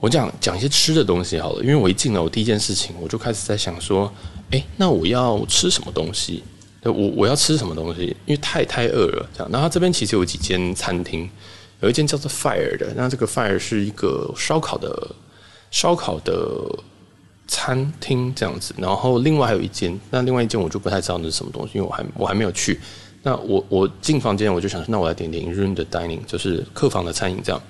[0.01, 4.13] 我讲讲一些吃的东西好了，因为我一进来，我第一件事情我就开始在想说，
[4.51, 6.43] 哎，那我要吃什么东西？
[6.85, 8.07] 我我要吃什么东西？
[8.27, 9.49] 因为太太饿了，这样。
[9.53, 11.31] 然后这边其实有几间餐厅，
[11.83, 15.15] 有一间叫做 Fire 的，那这个 Fire 是一个烧烤的
[15.71, 16.57] 烧烤的
[17.49, 18.73] 餐厅这样子。
[18.79, 22.81] 然后另外还有一间，那另外一间我就不太知道那是什么东西，因为我还我还没有去。
[23.25, 27.61] 那我我进房间我就想，那我来点点 room 的 dining，就是客房的餐饮这样。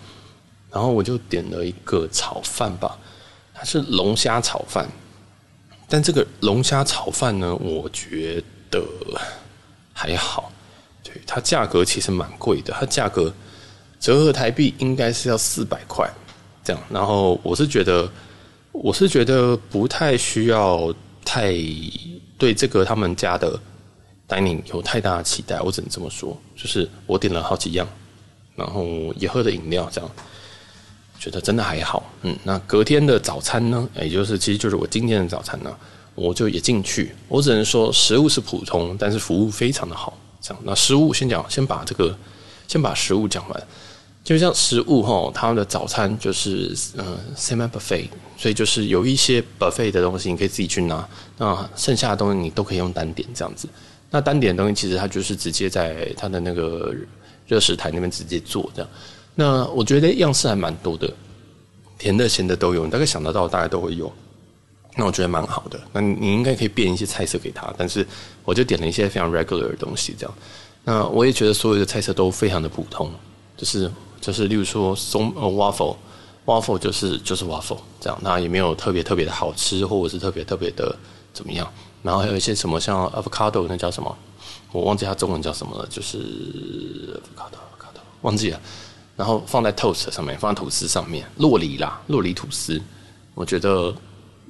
[0.70, 2.98] 然后我就点了一个炒饭吧，
[3.54, 4.88] 它是龙虾炒饭。
[5.88, 8.82] 但这个龙虾炒饭呢，我觉得
[9.92, 10.50] 还好。
[11.02, 13.30] 对，它价格其实蛮贵的，它价格
[14.02, 16.10] 折合台币应该是要四百块
[16.64, 16.82] 这样。
[16.90, 18.10] 然后我是觉得，
[18.72, 20.92] 我是觉得不太需要
[21.24, 21.54] 太
[22.36, 23.56] 对这个他们家的
[24.28, 25.60] dining 有太大的期待。
[25.60, 27.86] 我只能这么说，就是我点了好几样，
[28.56, 28.84] 然后
[29.16, 30.10] 也喝了饮料这样。
[31.20, 33.88] 觉得真的还好，嗯，那隔天的早餐呢？
[33.94, 35.72] 也就是其实就是我今天的早餐呢，
[36.16, 37.14] 我就也进去。
[37.28, 40.18] 我只能说食物是普通，但是服务非常的好。
[40.40, 42.12] 这样，那食物先讲，先把这个
[42.66, 43.66] 先把食物讲完。
[44.24, 51.06] 就像食物哈，他们的早餐就是嗯，semi buffet，所以就是有一些 buffet 的东西你可以自己去拿，
[51.38, 53.68] 那剩下的东西你都可以用单点这样子。
[54.10, 56.94] 那单点的东西其实它就是直接在它的那个
[57.48, 58.90] 热食台那边直接做这样。
[59.34, 61.12] 那我觉得样式还蛮多的，
[61.98, 64.12] 甜的、咸的都有，你大概想得到，大概都会有。
[64.94, 65.80] 那我觉得蛮好的。
[65.92, 68.06] 那你应该可以变一些菜色给他，但是
[68.44, 70.34] 我就点了一些非常 regular 的东西，这样。
[70.84, 73.10] 那我也觉得所有的菜色都非常的普通，
[73.62, 80.92] 就是就是，例如说松呃 waffle，waffle 就是就是 waffle 这样，那也没有特别特别的好吃，或者是特别特别的
[81.32, 81.72] 怎么样。
[82.02, 84.16] 然后还有一些什么像 avocado，那叫什么？
[84.72, 86.18] 我忘记它中文叫什么了，就是
[87.14, 88.60] avocado avocado 忘记了。
[89.14, 92.82] 然后放在 toast 上面，放在吐司上面，洛梨啦，洛梨吐司，
[93.34, 93.94] 我觉得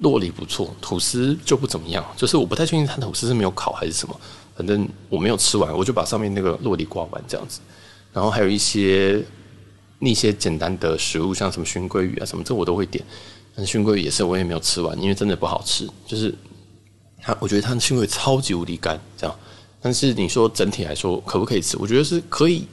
[0.01, 2.03] 洛梨不错，吐司就不怎么样。
[2.16, 4.18] 就是我不太确定它吐司是没有烤还是什么，
[4.57, 7.61] 反正我没有吃完，我就把上面那个洛梨刮完这样子。
[8.12, 9.22] 然后还有一些
[9.98, 13.05] 那些简单的食物，像什么熏鲑鱼啊什么，这我都会点。
[13.55, 15.88] 但熏鲑鱼也是我也没有吃完，因为真的不好吃。
[16.07, 16.35] 就是
[17.20, 19.37] 它，我觉得它的熏鲑超级无敌干，这样。
[19.81, 21.77] 但是你说整体来说可不可以吃？
[21.79, 22.66] 我觉得是可以。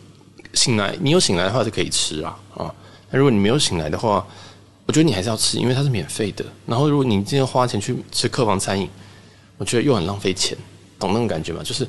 [0.56, 2.74] 醒来，你有醒来的话就可以吃啊啊！
[3.12, 4.26] 那如果你没有醒来的话，
[4.88, 6.44] 我觉得你还是要吃，因为它是免费的。
[6.66, 8.90] 然后如果你今天花钱去吃客房餐饮，
[9.60, 10.58] 我觉得又很浪费钱，
[10.98, 11.62] 懂那种感觉吗？
[11.64, 11.88] 就是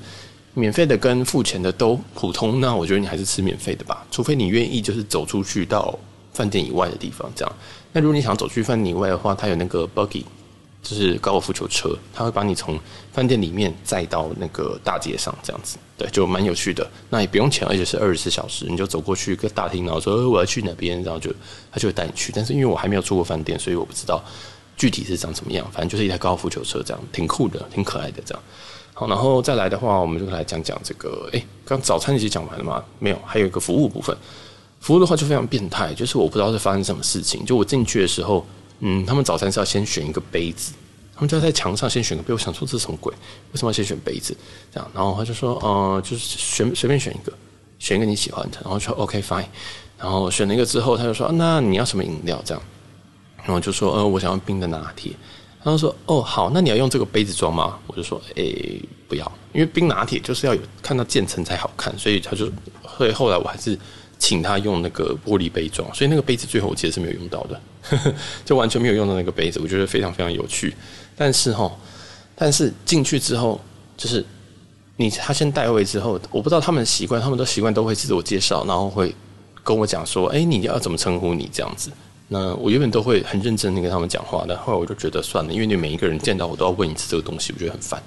[0.55, 5.99] 免费的跟付钱的都普通，那我觉得你还是吃免费的吧，除非你愿意就是走出去到
[6.33, 7.57] 饭店以外的地方这样。
[7.93, 10.25] 那如果你想走去饭店以外的话，它有那个 buggy。
[10.83, 12.81] 就是高尔夫球车，它会把你从
[13.13, 16.91] 饭店里面载到那个大街上，这样子，对，就蛮有趣的。
[17.11, 21.31] 那也不用钱，而且是二十四小时，你就走过去一个大厅，然后说我要去哪边，然后就
[21.71, 22.33] 他就会带你去。
[22.35, 24.25] 但是因为我还没有住过饭店，所以我不知道
[24.75, 25.71] 具体是长什么样。
[25.71, 28.43] 反正就是一台高尔夫球车，这样挺酷的，挺可爱的这样。
[29.01, 31.27] 好，然后再来的话，我们就来讲讲这个。
[31.33, 32.85] 诶，刚早餐已经讲完了吗？
[32.99, 34.15] 没有，还有一个服务部分。
[34.79, 37.43] 服务的话就非常变态，就是我不知道是发生什么事情。
[37.47, 38.45] 就我进去的时候。
[38.81, 40.75] 嗯，他们早餐是要先选一个杯子，
[41.15, 42.35] 他们就要在墙上先选个杯。
[42.35, 43.11] 我想说这是什么鬼？
[43.53, 44.37] 为什么要先选杯子？
[44.71, 47.33] 这样，然后他就说，呃，就是选随便选一个，
[47.79, 49.47] 选一个你喜欢的，然后说 OK fine，
[49.99, 52.39] 然后选了一个之后，他就说，那你要什么饮料？
[52.45, 52.63] 这样，
[53.45, 55.13] 然后就说，呃，我想要冰的拿铁。
[55.63, 57.79] 他就说，哦，好，那你要用这个杯子装吗？
[57.87, 62.51] 我就说，诶，不要，因为冰拿铁就是要有看到渐层才好看，所以他就，
[62.97, 63.79] 所以后来我还是。
[64.23, 67.59] 请他用那个玻璃杯装，所以那个杯子最后我其实是没有用到的，
[68.45, 70.75] 就完全没有用到那个杯子，我觉得非常非常有趣。
[71.17, 71.75] 但是哈，
[72.35, 73.59] 但是进去之后，
[73.97, 74.23] 就是
[74.97, 79.15] 你他先带位之后，我不知道他们习惯，他们都习惯都会自我介绍，然后会
[79.65, 81.91] 跟我讲说，哎，你要怎么称呼你这样子。
[82.33, 88.01] 那我原本都会很认真的跟他们讲话的，后来我就觉得算了，因为你每一个人见到我都要问一次这个东西，我觉得很烦。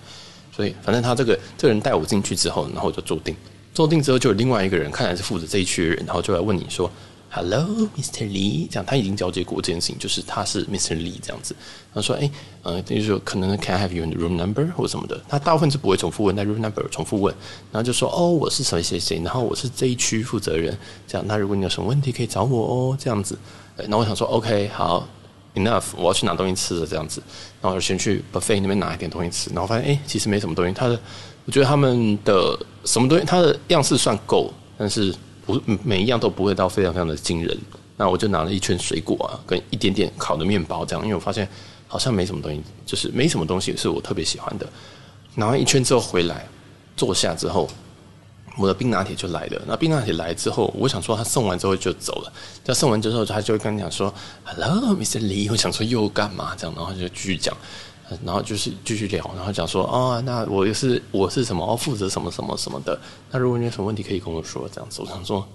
[0.55, 3.35] 所以反正他这个这个人带我进去之后，然后我就坐定。
[3.73, 6.89] 坐定之后，就有另外一个人，看来是负责这一区的人，然后就来问你说
[7.29, 8.23] ：“Hello, Mr.
[8.25, 10.95] Lee。”这样他已经交接过这件事情，就是他是 Mr.
[10.95, 11.53] Lee 这样子。
[11.93, 12.31] 他说：“哎，
[12.61, 17.33] 呃，等于说可能 Can I have your room number 或什么的。”他大部分是不会重复问，但 room number 重复问，
[17.71, 23.35] 然后就说：“哦，我是谁谁谁，然后我是这一区负责人。”这样，那如果你有什么问题可以找我哦，这样子。
[23.77, 25.07] 然后我想说：“OK，好
[25.55, 27.21] ，enough，我要去拿东西吃了。”这样子，
[27.61, 30.71] 然后我就先去 buffet 那边拿一点东西吃，然后发现哎，其实没什么东西。
[30.71, 30.99] 他的。
[31.45, 35.13] 我觉得他们的什么东西，它的样式算够，但是
[35.45, 37.57] 不每一样都不会到非常非常的惊人。
[37.97, 41.45] 那我就拿了一圈水果啊，跟一点点烤的面包这样，因为我发现
[41.85, 44.65] 好像没什么东西，就是没什么东西是我特别喜欢的。
[45.35, 46.47] 拿完一圈之后回来，
[46.95, 47.69] 坐下之后，
[48.57, 49.61] 我的冰拿铁就来了。
[49.67, 52.33] 那冰拿铁来之后，我想说他送完之后就走了。
[52.63, 54.13] 他送完之后，他就会跟你讲说
[54.43, 55.19] ：“Hello，Mr.
[55.19, 57.55] Lee。”我想说又干嘛这样，然后就继续讲，
[58.23, 61.65] 然后就是继续聊，然后讲说：“哦，那我又是我是什么？
[61.65, 62.99] 哦，负责什么什么什么的。
[63.31, 65.47] 那如果你有什么问题可以跟我说，这样子。”我想说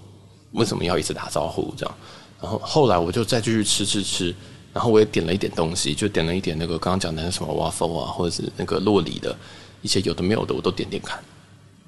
[0.51, 1.95] 为什么要一直打招呼这样？
[2.41, 4.35] 然后后来我就再继续吃吃吃，
[4.73, 9.35] 然后我也点了一点东西，就点了一点那个刚刚讲的什么 waffle 啊，或者是那个洛里的
[9.81, 11.17] 一些有的没有的，我都点点看。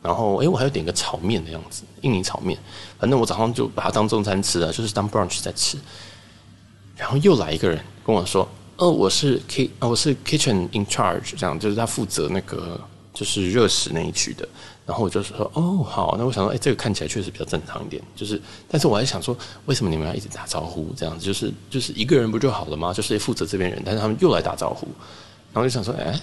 [0.01, 2.57] 然后，哎，我还要点个炒面的样子，印尼炒面。
[2.99, 5.77] 反正我早上就把它当中餐吃了，就是当 brunch 在吃。
[6.97, 12.79] 然后又来一个人跟我说：“哦，我是 k，我是 kitchen in charge，这样就是他负责那个
[13.13, 14.47] 就是热食那一区的。”
[14.87, 18.01] 然后我就说：“哦，好，那我想说，哎，这个看起来确实比较正常一点。
[18.15, 19.37] 就是，但是我还想说，
[19.67, 20.91] 为什么你们要一直打招呼？
[20.97, 22.91] 这样子就是就是一个人不就好了吗？
[22.91, 24.87] 就是负责这边人，但是他们又来打招呼。
[25.53, 26.19] 然后就想说，哎，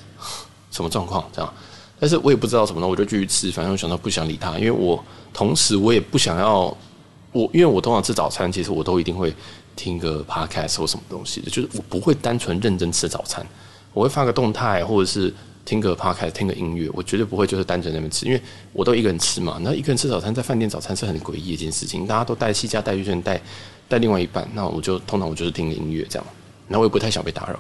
[0.73, 1.25] 什么状况？
[1.33, 1.55] 这样。”
[2.01, 3.51] 但是我也不知道什么呢，我就继续吃。
[3.51, 6.77] 反正我想到不想理他，因为我同时我也不想要
[7.33, 9.35] 我，因为我通常吃早餐，其实我都一定会
[9.75, 13.47] 听个 podcast 或什么东西的，就是我不会单纯认真吃早餐，
[13.93, 15.33] 我会发个动态或者是
[15.65, 18.41] 听个 podcast 听个音乐，我绝对不会就是单纯那边吃，因为
[18.73, 19.59] 我都一个人吃嘛。
[19.61, 23.41] 那一个人吃早餐在饭店早餐是很诡异一件事情，大家都带西家带玉轩带
[23.89, 26.27] 带另外一半，那我就通常我就是听音乐这样，
[26.69, 27.59] 那我也不太想被打扰。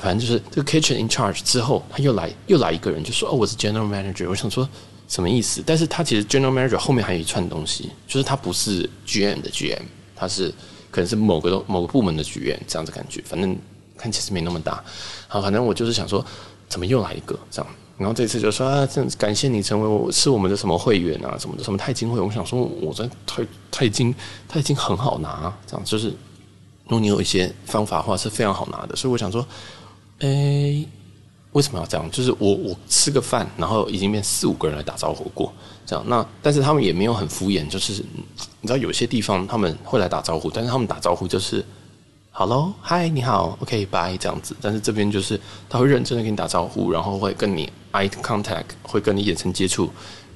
[0.00, 4.68] 反正就是这个 kitchen in charge 之后，他又来又来一个人，就说：“哦，我是 general manager。”我想说
[5.06, 5.62] 什么意思？
[5.64, 9.82] 但是他其实 general manager 后面还有一串东西，就是他不是 GM 的 GM，
[10.16, 10.52] 他是
[10.90, 13.22] 可能是某个某个部门的 GM 这样子感觉。
[13.26, 13.56] 反正
[13.96, 14.82] 看其实没那么大。
[15.28, 16.24] 好，反正我就是想说，
[16.68, 17.70] 怎么又来一个这样？
[17.98, 22.18] 然后这次就说啊，这感谢你成为我是我们的什么会员啊，什么的什么钛金会。
[22.18, 24.12] 我想说，我在钛钛金
[24.48, 28.96] 钛金很好拿，这样就是如果你有一些方法的话是非常好拿的。
[28.96, 29.46] 所以我想说。
[30.22, 30.88] 诶、欸，
[31.50, 32.08] 为什么要这样？
[32.10, 35.52] 就是我我吃个饭，然后已经变四五个人来打招呼过，
[35.84, 36.04] 这样。
[36.08, 37.92] 那但是他们也没有很敷衍，就是
[38.60, 41.64] 你知道有些地方他们会来打招呼，但是他们打招呼就是
[42.30, 44.56] “hello”、“hi”、“你好 ”“OK”“bye” 这样子。
[44.60, 49.90] 但是这边就是他会认真的跟你打招呼，然后会跟你 eye contact，会跟你眼神接触，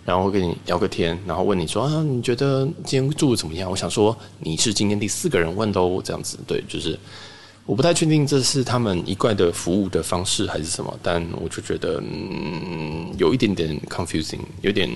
[0.05, 3.71] 然后会跟你聊个天，然后问你说啊，你觉得今天住的怎么样？
[3.71, 6.99] 我想说你是今天第四个人问都这样子，对，就是。
[7.67, 14.89] 我不太确定这是他们一贯的服务的方式还是什么，但我就觉得嗯，有一点点 confusing，有点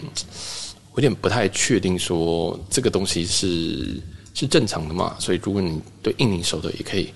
[0.95, 4.01] 有点不太确定说这个东西是
[4.35, 5.17] 是正常的嘛？
[5.19, 7.13] 所以如果你对印尼熟的，也可以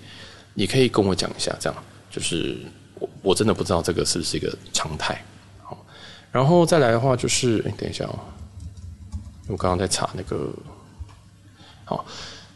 [0.56, 2.58] 也可以跟我讲一下，这样就是
[2.98, 5.24] 我我真的不知道这个是不是一个常态。
[5.62, 5.86] 好，
[6.32, 8.18] 然后再来的话就是，哎，等一下哦，
[9.46, 10.52] 我刚刚在查那个，
[11.84, 12.04] 好。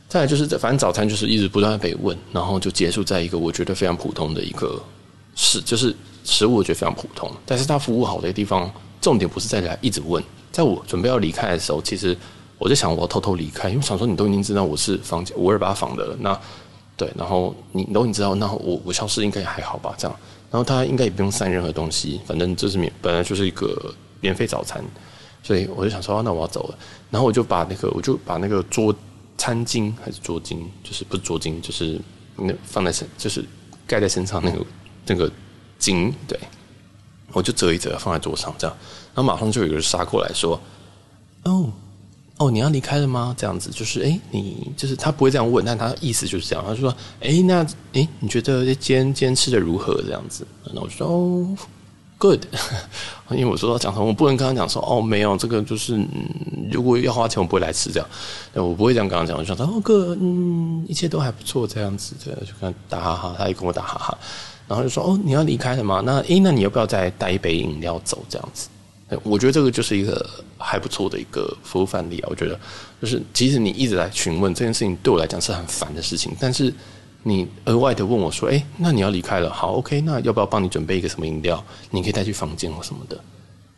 [0.08, 4.82] 再来就是，反正早餐就是一直不断的被问，然后就结束在一个我觉得非常普通的一个
[5.34, 5.94] 事，就是
[6.24, 8.70] 食物我觉得非常普通，但是他服务好的地方，
[9.02, 10.24] 重点不是在来一直问。
[10.50, 12.16] 在我准备要离开的时候，其实
[12.56, 16.40] 我在想我要偷偷离开，因为想说你都已经知道我是房间五二八房的了，那
[16.96, 19.94] 对，然后你都已经知道，那我我消失应该也还好吧？
[19.98, 20.16] 这样，
[20.50, 24.82] 然后他应该也不用散任何东西，反正这是免本来就是一个免费早餐，
[25.42, 26.78] 所以我就想说，那我要走了，
[27.10, 28.94] 然后我就把那个我就把那个桌。
[29.38, 31.98] 餐巾还是桌巾，就是不是桌巾，就是
[32.36, 33.42] 那放在身，就是
[33.86, 34.66] 盖在身上那个
[35.06, 35.30] 那个
[35.80, 36.38] 巾，对，
[37.32, 38.76] 我就折一折放在桌上，这样，
[39.14, 40.60] 然后马上就有人杀过来说
[41.44, 41.72] ：“哦
[42.36, 51.56] 哦，你要离开了吗？”这样子，就是哎，你就是他不会这样问，但他意思就是这样，他就说：“哎，那哎，你觉得今天今天吃的如何？”这样子，然后我说：“哦。”
[52.18, 52.46] Good，
[53.30, 56.08] 因为我说到讲什么，我不能跟他讲说哦，没有这个就是，嗯，
[56.72, 58.08] 如果要花钱，我不会来吃这样，
[58.54, 59.38] 我不会这样跟他讲。
[59.38, 64.18] 我就说哦哥，嗯，一切都还不错这样子，对，就跟他打哈哈，他也跟我打哈哈，
[64.66, 66.02] 然后就说哦，你要离开了吗？
[66.04, 68.68] 那诶，那你要不要再带一杯饮料走这样子？
[69.22, 70.28] 我觉得这个就是一个
[70.58, 72.26] 还不错的一个服务范例啊。
[72.28, 72.58] 我觉得
[73.00, 76.74] 就是，即使你一直来询问这件事情，对我来讲是很烦的事情，但是。
[77.24, 81.62] 你额外的问我说：“哎，那你要离开了，好，OK，那要不要帮你准备一个什么饮料？
[81.90, 83.20] 你可以带去房间或什么的。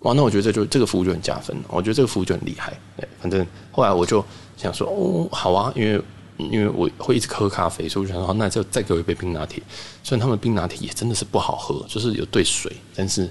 [0.00, 2.72] 哇，那我觉得这就这个服务就很加分，我觉得这个服务就很厉害。
[2.96, 4.24] 对，反正后来我就
[4.56, 6.00] 想说，哦，好啊，因为
[6.36, 9.62] 因为我会一直喝咖啡，所以我想说，那就再给我一杯冰拿铁。
[10.04, 13.28] 虽然他们冰拿铁也真的是不好喝，就是有兑水，但是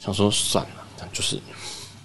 [0.00, 1.38] 想说算了，就是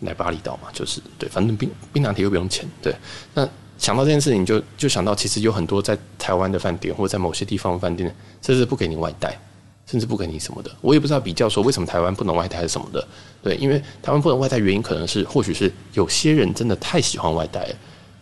[0.02, 2.94] 来巴厘岛嘛，就是对，反正冰冰拿铁又不用钱，对，
[3.34, 9.38] 那。”想到这件事情就，就想到其实有很多在台湾的饭店，或者在某些地方饭店，甚至不给你外带，
[9.86, 10.72] 甚至不给你什么的。
[10.82, 13.08] 我也不知道比较说为什么台湾不能外带还是什么的。
[13.44, 17.76] 对，因为台湾不能外带原因可能是，或许是有些人真的太喜欢外带了，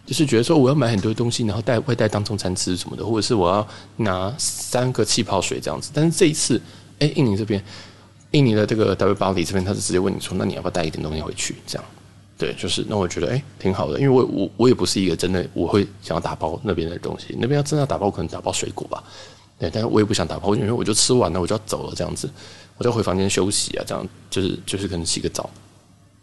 [0.06, 5.90] 就是觉得说我要买很多东西，然后带外带当中餐吃什么的，或者是我要拿三个气泡水这样子。
[5.94, 6.62] 但是这一次，
[7.00, 7.64] 哎，印尼这边，
[8.32, 11.56] 印尼的这个 W 巴黎这边，他是直接问你说，那你要不要带一点东西回去？
[11.66, 11.86] 这样。
[12.38, 19.02] 对，就是那我觉得哎挺好的，因为我我我也不是一个真的我会想要打包那边的东西，那边要真的要打包可能打包水果吧，
[19.58, 22.30] 对，但是我也不想打包，因为我就吃完了我就要走了这样子，
[22.78, 25.50] 我就回房间休息啊，这样就是就是可能洗个澡，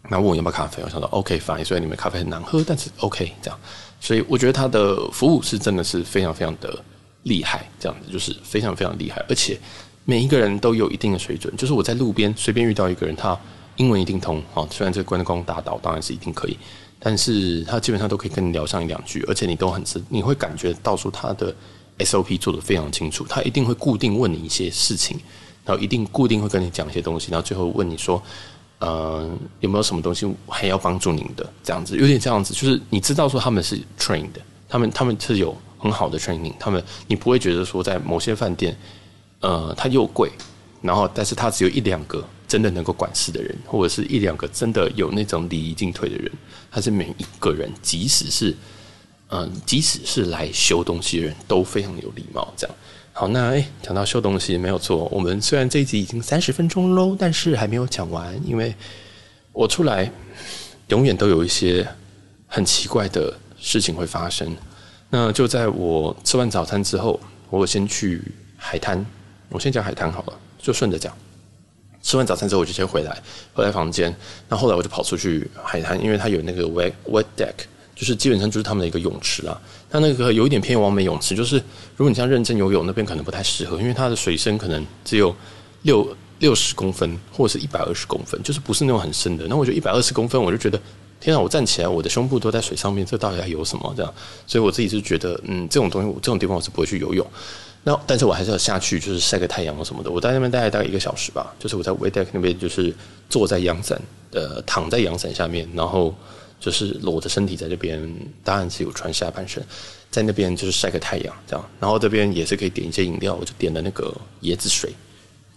[0.03, 3.59] 然后问我要不要咖啡，我想说 OK fine，虽然你们咖啡很难喝，但是 OK 这样，
[3.99, 6.77] 所以我觉得他的服务是真的是非常非常的
[7.23, 9.59] 厉害，这样子就是非常非常厉害，而且
[10.05, 13.35] 每一个人都有一定的水准，就是我在路边随便遇到一个人他。
[13.77, 16.57] 英文一定通，好，虽然这个观光大道当然是一定可以，
[16.99, 21.53] 但是他基本上都可以跟你聊上一两句，而且你都很知，你会感觉到说他的
[21.99, 25.19] SOP 做得非常清楚，他一定会固定问你一些事情，
[25.65, 28.21] 然后一定固定会跟你讲一些东西，然后最后问你说，
[28.79, 29.27] 呃，
[29.59, 31.47] 有没有什么东西还要帮助您的？
[31.63, 34.29] 这样子有点这样子，就是你知道说他们是 trained，
[34.69, 38.77] 他们他们是有很好的 training，他们你不会觉得说在某些饭店，
[39.39, 40.31] 呃，它又贵，
[40.81, 42.23] 然后但是它只有一两个。
[42.53, 46.31] 真的能够管事的人，或者是一两个真的有那种礼仪进退的人，
[46.69, 48.55] 他是每一个人，即使是
[49.29, 52.53] 嗯，即使是来修东西的人都非常有礼貌。
[52.55, 52.75] 这样
[53.11, 58.71] 好，那诶，讲到修东西没有错，我们虽然这一集已经三十分钟喽，但是还没有讲完，因为
[59.51, 60.11] 我出来
[60.89, 61.87] 永远都有一些
[62.45, 64.55] 很奇怪的事情会发生。
[65.09, 68.21] 那就在我吃完早餐之后，我先去
[68.55, 69.03] 海滩，
[69.49, 71.11] 我先讲海滩好了，就顺着讲。
[72.03, 73.17] 吃完早餐之后，我就先回来，
[73.53, 74.13] 回来房间。
[74.49, 77.53] 那后来我就跑出去海滩，因为它有那个 wet wet deck，
[77.95, 79.59] 就是基本上就是他们的一个泳池啊。
[79.89, 81.55] 它那个有一点偏完美泳池，就是
[81.95, 85.33] 如果你像认真游泳，那边可能不太适合，因为它的水深可能只有
[85.83, 89.45] 六六十公分，或者是一百二十公分，就是不是那种很深的。
[89.47, 90.77] 那我觉得一百二十公分，我就觉得
[91.21, 94.13] 天啊，我站起来，我的胸部都在水上面，这到底还有什么这样？
[94.45, 97.25] 所以我自己是觉得，嗯，这种东西，这种地方我是不会去游泳。
[97.85, 100.09] 那但是我还是要下去，就是晒个太阳什么的。
[100.09, 102.95] 我在那边待了大概一个小时吧，就是我在 w e deck 那边，就是
[103.29, 106.15] 坐在阳伞，呃，躺在阳伞下面，然后
[106.61, 108.01] 就是裸着身体在这边，
[108.41, 109.61] 当然是有穿下半身，
[110.09, 111.69] 在那边就是晒个太阳这样。
[111.77, 114.93] 然后这边也是可以点一些饮料，我就点了那个椰子水，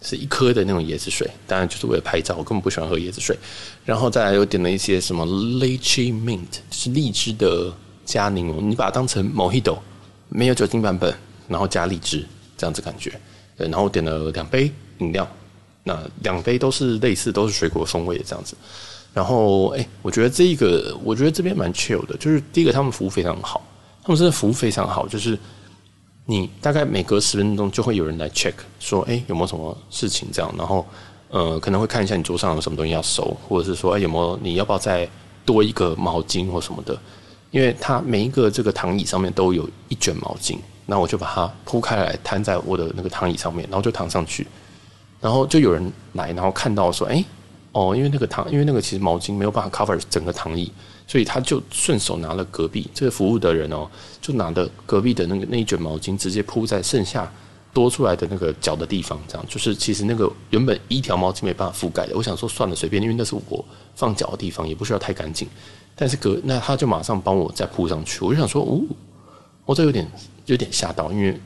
[0.03, 3.39] 是一颗的那种椰子水，当然就是为了拍照，我根本不喜欢喝椰子水。
[3.85, 7.73] 然后再来又点了一些什么 lychee mint，就是荔枝的
[8.05, 9.79] 加柠檬，你把它当成 Mojito，
[10.29, 11.15] 没有酒精版本。
[11.49, 12.25] 然后加荔枝
[12.57, 13.13] 这样子感觉，
[13.57, 15.29] 对，然后点了两杯饮料，
[15.85, 18.57] 那两杯都是类似，都是水果风味的这样子。
[19.15, 23.63] 然后，哎，我觉得这一个，我觉得这边蛮 chill 的，就是第一个他们服务非常好，
[24.03, 25.39] 他们真的服务非常好，就是
[26.27, 30.87] 你大概每隔十分钟就会有人来 check 说，哎，有没有什么事情这样，然后
[31.31, 35.09] 呃可能会看一下你桌上有什么东西要收，或者是说，哎，有没有你要不要再
[35.47, 36.99] 多一个毛巾或什么的，
[37.51, 40.59] 因为它每一个这个躺椅上面都有一卷毛巾。
[40.87, 44.47] 那我就把它铺开来，摊在我的那个躺椅上面，然后就躺上去，
[45.21, 47.25] 然后就有人来，然后看到说，哎，
[47.73, 50.71] 哦，因为那个躺，因为那个其实毛巾没有办法 cover 整个躺椅，
[51.07, 53.89] 所以他就顺手拿了隔壁这个服务的人哦，
[54.21, 57.31] 就拿的隔壁的那个那一卷毛巾，直接铺在剩下
[57.75, 62.13] 多出来的那个脚的地方，这样就是其实那个原本一条毛巾没办法覆盖的。
[62.15, 63.65] 我想说算了，随便，因为那是我
[63.97, 65.49] 放脚的地方，也不需要太干净。
[65.97, 68.81] 但是隔那他就马上帮我再铺上去，我就想说，哦，
[69.65, 70.09] 我这有点。
[70.47, 71.39] 有点吓到，因为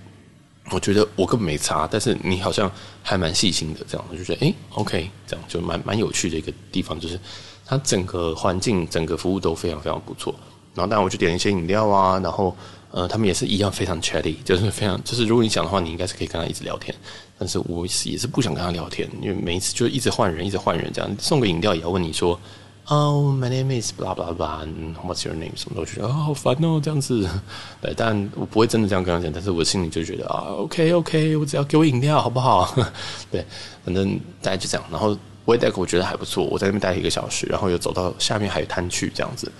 [0.70, 2.70] 我觉得我根本没擦，但是你好像
[3.02, 7.18] 还蛮细心的，这样我就觉得哎，OK，这样就蛮蛮有趣的一个地方，就是
[7.66, 10.34] 它整个环境、整个服务都非常非常不错。
[10.74, 12.56] 然后当然我就点了一些饮料啊，然后
[12.92, 16.94] 呃，他们也是一样非常 chatty，就是非常就是如果你想的话，你应该是可以跟他一直聊天。
[17.38, 22.38] 但是我也是不想跟他聊天，因为每一次就一直换人，一直换人，这样送个饮料也要问你说。
[22.86, 25.52] 哦、oh，My name is blah blah blah，What's your name？
[25.54, 27.28] 什么都觉得啊，好烦哦，这样子。
[27.80, 32.74] 对，但我不会真的这样跟他讲，但是我心里就觉得啊，OK OK，我只要给我饮料，好不好？
[33.30, 33.46] 对，
[33.84, 34.84] 反正大概就这样。
[34.90, 35.16] 然后
[35.46, 39.50] wet deck 我觉得还不错，我在那边待了一个小时，然后又走到下面海滩去这样子。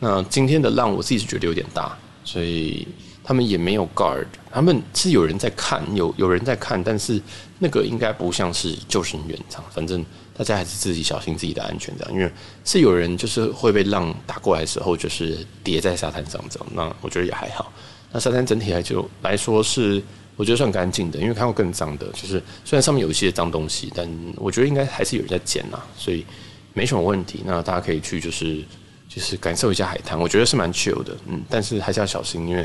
[0.00, 2.88] 那今天的浪我自己是觉得有点大，所以
[3.28, 7.20] 他们也没有 guard，他们是有人在看，有有人在看，但是
[7.58, 10.02] 那个应该不像是救生员这样，反正。
[10.38, 12.30] 大家还是自己小心自己的安全，这样，因为
[12.64, 16.68] 是有人就是会被浪打过来的时候，就是跌在沙滩上这样。
[16.74, 17.72] 那我觉得也还好。
[18.12, 20.00] 那沙滩整体来就来说是
[20.36, 26.24] 我觉得算干净的，因为看过更脏的，就是虽然上面有一些脏东西，但我觉得应该还是有人在捡啊，所以
[26.72, 27.40] 没什么问题。
[27.44, 28.62] 那大家可以去就是
[29.08, 32.64] 就是感受一下海滩，我觉得是蛮 chill 的，嗯，但是还是要小心，因为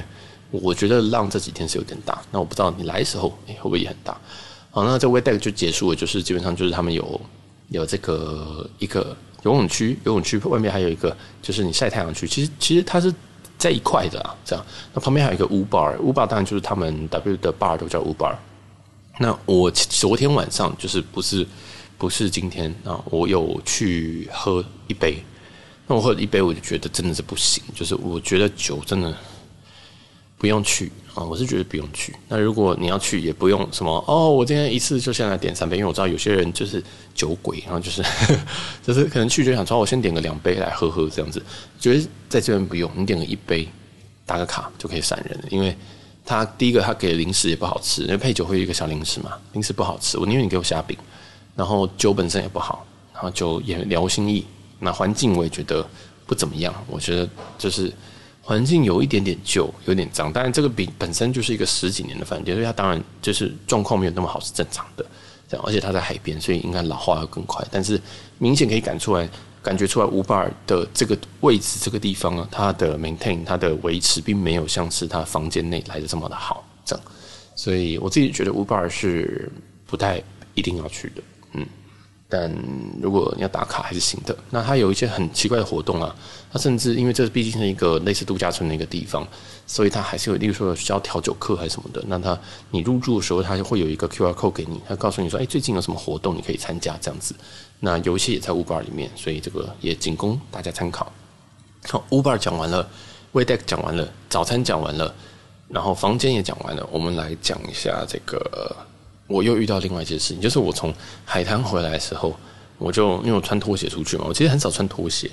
[0.62, 2.22] 我觉得浪这几天是有点大。
[2.32, 4.18] 那我不知道你来的时候，会不会也很大？
[4.72, 7.20] 好，那这 w e deck 就结束了，就是基本上就是他们有。
[7.70, 12.28] 有这个一个游泳区，游泳区外面还有一个，就是你晒太阳区。
[12.28, 13.12] 其实其实它是
[13.58, 14.64] 在一块的啊，这样。
[14.94, 18.36] 那旁边还有一个 U bar，U bar 当然就是他们 W 的 bar 都叫 U bar。
[19.18, 21.48] 那我昨天晚上就是不是
[21.98, 25.24] 不是今天啊，我有去喝一杯。
[25.88, 29.12] 那我喝了一杯，我就觉得真的是不行，就是我觉得酒真的
[30.44, 32.14] 不用去啊，我是觉得不用去。
[32.28, 36.84] 那如果你要去，也不用什么哦，我今天一次就先来点三杯，因为我知道有些人就是
[37.16, 38.04] 酒鬼，然后就是
[38.86, 41.42] 就是可能去就想说，我先点个两杯来喝喝这样子。
[41.80, 43.66] 觉得在这边不用，你点个一杯，
[44.26, 45.74] 打个卡就可以闪人了，因为
[46.26, 50.98] 他第一个他给零食也不好吃，因为配酒会有一个小零食嘛，零食不好吃，我宁愿你给我虾饼，
[51.56, 54.46] 然后酒本身也不好，然后酒也聊心意。
[54.80, 55.88] 那环境我也觉得
[56.26, 57.90] 不怎么样，我觉得就是
[58.46, 60.32] 环境有一点点旧，有点脏。
[60.32, 65.06] 当然，这个比本身就是一个十几年的饭店，所以它当然就是状况没有那么好是正常的。
[65.48, 67.66] 这样，而且它在海边，所以应该老化要更快。
[67.72, 68.00] 但是
[68.40, 69.30] 明显可以感出来，
[69.62, 76.68] 感觉出来，乌巴尔的这个位置、这个地方啊，它的 maintain、它的维持，并没有像是它房间内来的这么的好。
[76.84, 77.06] 这样，
[77.56, 79.50] 所以我自己觉得乌巴尔是
[79.86, 80.22] 不太
[80.54, 81.24] 一定要去的。
[81.54, 81.66] 嗯。
[82.36, 82.52] 但
[83.00, 86.16] 如果你要打卡还是行的，那它有一些很奇怪的活动啊，
[86.52, 89.28] 它甚至因为这毕竟是一个类似度假村的一个地方，
[89.68, 92.04] 所以它还是有，例如说需要调酒课还是什么的。
[92.08, 92.36] 那它
[92.72, 97.36] 你入住的时候，它就会有一个 QR code 给你，它告诉你说，哎，最近有什么活动你可以参加这样子。
[97.80, 101.12] 那游戏也在 Uber 里面，所以这个也仅供大家参考。
[101.88, 102.90] 好，Uber 讲完了
[103.34, 105.14] ，Wave Deck 讲完了，早餐讲完了，
[105.68, 108.76] 然后房间也讲完了，我们来讲一下这个。
[109.34, 110.94] 我又遇到另外一件事情，就是我从
[111.26, 112.36] 海滩回来的时候，
[112.78, 115.32] 我就因为我穿拖鞋出去嘛，我其实很少穿拖鞋，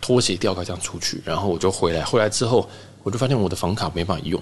[0.00, 2.66] 拖鞋吊盖这样出去，然后我就回来，回来之后
[3.02, 4.40] 我就发现我的房卡没办法用，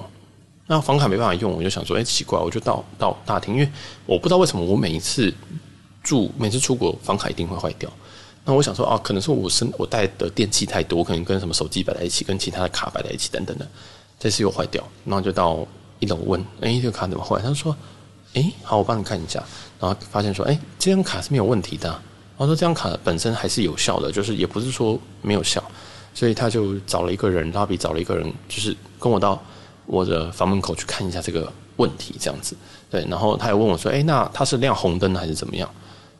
[0.69, 3.69] 那房卡没办法用，我就想说，哎，奇怪，我就到到大厅，因为
[4.07, 5.35] 我不知道为什么我每一次
[6.05, 7.91] 住，每次出国房卡一定会坏掉，
[8.45, 13.67] 那我想说啊，可能是我身我带的电器太多，可能跟什么手机摆在一起，跟其他的卡摆在一起等等的，
[14.21, 15.67] 这次又坏掉，然后就到
[15.99, 17.43] 一楼问，哎，这个卡怎么坏？
[17.43, 17.77] 他说。
[18.35, 19.43] 诶，好，我帮你看一下，
[19.79, 21.89] 然后发现说，诶，这张卡是没有问题的。
[21.89, 25.63] 然后说这张卡本身还是有效的，就是也不是说没有效，
[26.15, 29.39] 所以他就找了一个人，拉比找了一个人，就是跟我到
[29.85, 32.57] 我的房门口去看一下这个问题，这样子。
[32.89, 35.69] 对，然后他也问我说，诶，那他是亮红灯还是怎么样？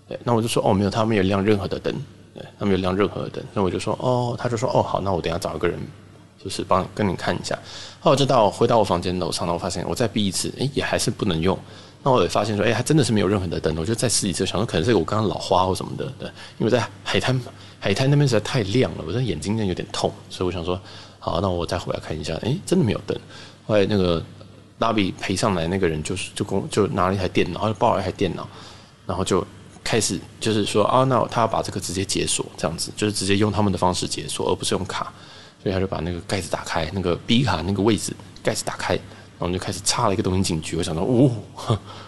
[0.09, 1.95] 对，那我就说，哦，没有，他没有亮任何的灯，
[2.35, 3.45] 对，他没有亮任何的灯。
[3.55, 5.79] 那我就说，哦，他就说，哦，好，那我等下找一个人，
[6.43, 7.59] 就是帮跟你看一下。
[7.99, 11.59] 后来就到回到我房间楼上，然后我发现我再闭一次，诶，也还是不能用。
[12.03, 13.77] 那我也发现说，哎、欸，还真的是没有任何的灯。
[13.77, 16.27] 我就再试一次，想说可能是我刚刚老花或什么的，对，
[16.59, 17.39] 因为在海滩，
[17.79, 20.81] 海滩那边实在太亮了，我的眼睛有点痛，所以我想说，
[21.19, 23.15] 好，那我再回来看一下，哎、真的没有灯。
[23.67, 24.25] 后来那个
[24.79, 28.49] 拉比陪上来那个人就是就公就拿了一台电脑，就抱了一台电脑，
[29.07, 29.47] 然后就
[29.85, 35.13] 开始就是说啊，那他要把这个直接解锁，这样子就是直接用他们的方式解锁，而不是用卡，
[35.63, 38.99] 所以他就把那个盖子打开，那个 B 卡那个位置盖子打开。
[39.41, 41.31] 然后就开始插了一个东西进去，我想到，哦，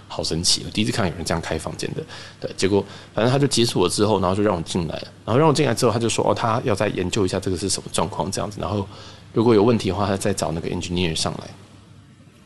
[0.07, 0.63] 好神奇！
[0.67, 2.03] 我第一次看到有人这样开房间的。
[2.39, 4.95] 对，结果反正他就解锁了之后，然后就让我进来。
[5.25, 8.59] 然后让我进来之后，他就说，哦，他要再研究一下这个是什么状况这样子。
[8.61, 8.87] 然后
[9.33, 11.49] 如果有问题的话，他再找那个 engineer 上来。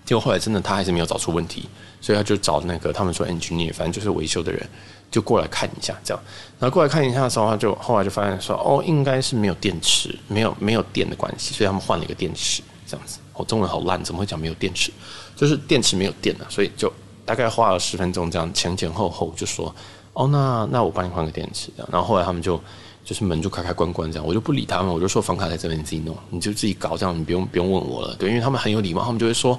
[0.04, 1.68] 结果后来真的他还是没有找出问题，
[2.00, 4.64] 所以他就找那个他们说 engineer，反正就是维修的人，
[5.10, 6.22] 就过来看一下这样。
[6.60, 13.18] 然后过来看一下的时候，他就后来就发现说，哦，应该是没有电池，没有没有电的关系，所以他们换了一个电池这样子。
[13.36, 14.90] 我中文好烂，怎么会讲没有电池？
[15.34, 16.92] 就是电池没有电了，所以就
[17.24, 19.74] 大概花了十分钟这样前前后后就说，
[20.14, 21.88] 哦，那那我帮你换个电池这样。
[21.92, 22.60] 然后后来他们就
[23.04, 29.58] 就是门就开开关关这样，我就不理他们，我就说房卡在这边，你自己弄，你就自己搞这样，你不用不用问我了，对，因为他们很有礼貌，他们就会说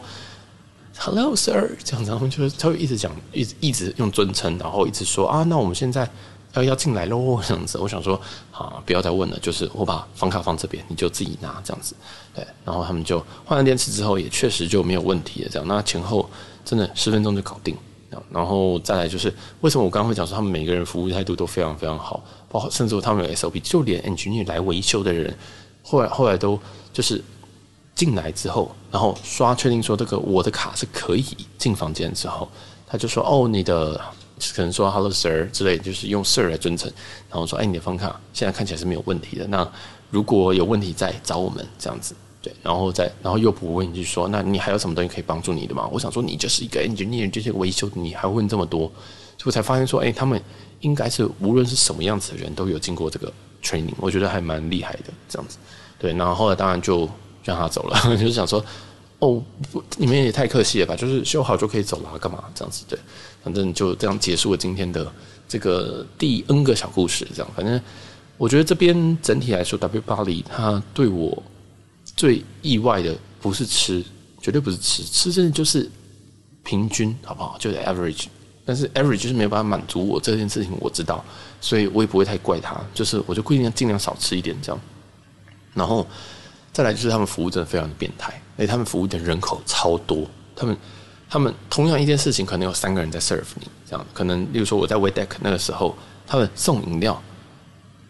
[0.97, 6.09] ，Hello sir，这样子，他们就会他会一直讲，一直一直用尊称，然后一直说啊，那我们现在。
[6.53, 8.19] 要要进来喽， 这样子，我想说，
[8.51, 11.95] 啊，不要再问了，就是我把房卡放这边，你就自己拿这样子，
[12.33, 12.45] 对。
[12.65, 15.67] 然后他们就换了电池之后，也确实就没有问题了，这样。
[15.67, 16.29] 那前后
[16.65, 17.75] 真的十分钟就搞定。
[18.31, 19.31] 然后再来就是，
[19.61, 25.37] 为什么我刚刚会讲说他们每个人服务态度都非常非常好，包括甚至他们有 SOP，就连 engineer 来维修的人，
[25.83, 26.59] 后来后来都
[26.91, 27.23] 就是
[27.93, 31.23] 进来之后，然后刷确定说这个我的卡是可以
[31.59, 32.49] 进房间之后，
[32.87, 34.01] 他就说哦，你的。
[34.55, 36.91] 可能说 “hello sir” 之类，就是用 “sir” 来尊称，
[37.29, 39.47] 然后说：“哎，你的房卡现在看起来是没有问题的。
[39.47, 39.67] 那
[40.09, 42.53] 如果有问题再找我们这样子，对。
[42.61, 45.89] 然后再然后又不问，就说：那你还有什么东西可以帮助你的吗？
[45.91, 48.81] 我想说，你就是一个 engineer，就是维修，你还问这么多，
[49.38, 50.41] 所以我才发现说，哎，他们
[50.81, 53.31] 应该是无论是什么样子的人都有经过这个
[53.63, 55.57] training，我觉得还蛮厉害的这样子。
[55.97, 57.09] 对，然后后来当然就
[57.43, 58.63] 让他走了， 就是想说。
[59.19, 59.41] 哦，
[59.97, 60.95] 你们也太客气了吧？
[60.95, 62.83] 就是修好就可以走了，干嘛这样子？
[62.88, 62.99] 对，
[63.47, 65.09] 反正就这样结束了今天的
[65.47, 67.25] 这个第 N 个小故事。
[67.33, 67.79] 这样，反正
[68.37, 71.41] 我觉得这边整体来说，W 巴黎它对我
[72.13, 74.03] 最意外的不是吃，
[74.41, 75.89] 绝对不是吃，吃真的就是
[76.61, 77.55] 平均，好不好？
[77.57, 78.25] 就是 average，
[78.65, 81.23] 但是 average 就是没有办法满足我这件事情，我知道，
[81.61, 84.81] 所以我也不会太怪他，就是我就规定尽量少吃一点这样。
[85.73, 86.05] 然后
[86.73, 90.75] 再来就是他们服务真的非常的变态，而且他们服务的人口超多，他们
[91.30, 97.21] 他们同样一件事情可能有三个人在 serve 你，这样可能例如说我在 w e deck 那个时候，他们送饮料，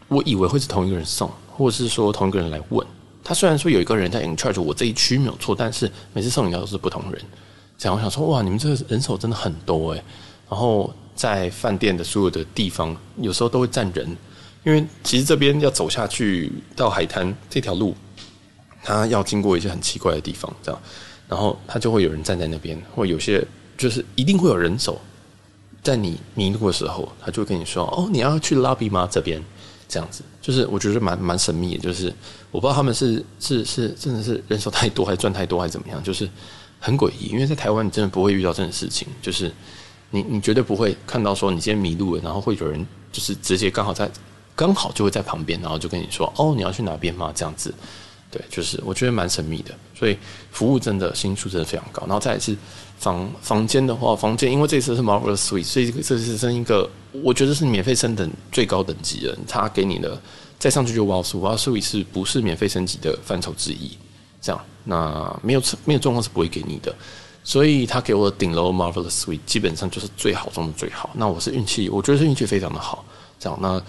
[0.08, 2.86] 我以为会是同一个人送，或者是说同一个人来问。
[3.24, 7.22] 他虽然说有一个人在 in charge 我这一区没有错，但是每次送饮料都是不同人。
[7.78, 10.04] 这样我想说，哇，你们这个人手真的很多诶。
[10.50, 14.08] 然后在饭店的所有的地方，有时候都会站人，
[14.64, 17.94] 因为其实这边要走下去到海滩这条路，
[18.82, 20.82] 它要经过一些很奇怪的地方，这样，
[21.28, 23.46] 然后他就会有人站在那边，或有些
[23.78, 25.00] 就是一定会有人手，
[25.84, 29.08] 在你迷路的时候，他就会跟你说：“哦，你要去 lobby 吗？
[29.12, 29.44] 这边。”
[29.90, 32.14] 这样子，就是我觉得蛮蛮神秘的，就是
[32.52, 36.30] 我不知道他们是是是真的是人手太多，还是赚太多，还是怎么样，就是
[36.78, 37.28] 很诡异。
[37.28, 39.50] 因为在台湾，你真的不会遇到这种事情，就是
[40.10, 44.12] 你你绝对不会看到说你今天迷路了，然后会有人就是直接刚好在
[44.58, 47.32] 刚好就会在旁边，然后就跟你说哦，你要去哪边吗？
[47.34, 47.74] 这样子，
[48.30, 50.18] 对，就是我觉得蛮神秘的，所以
[50.52, 52.04] 服务真的星数真的非常高。
[52.06, 52.56] 然后再来是
[53.00, 56.90] 房房间的话，房间因为这次是 Marvelous Suite，所以这次是一个。
[57.24, 60.22] 我觉得是免费升等最高等级的，他给你的
[60.60, 63.98] 再上去就 Wow Suite，Wow Suite 是不是免费升级的范畴之一？
[64.40, 66.96] 这样，那没有没有状况是不会给你的，
[67.44, 71.10] 所以他给我的顶楼 Marvelous Suite 基本上就是最好中的最好。
[71.16, 73.04] 那我是运气，我觉得是运气非常的好。
[73.40, 73.82] 这样，那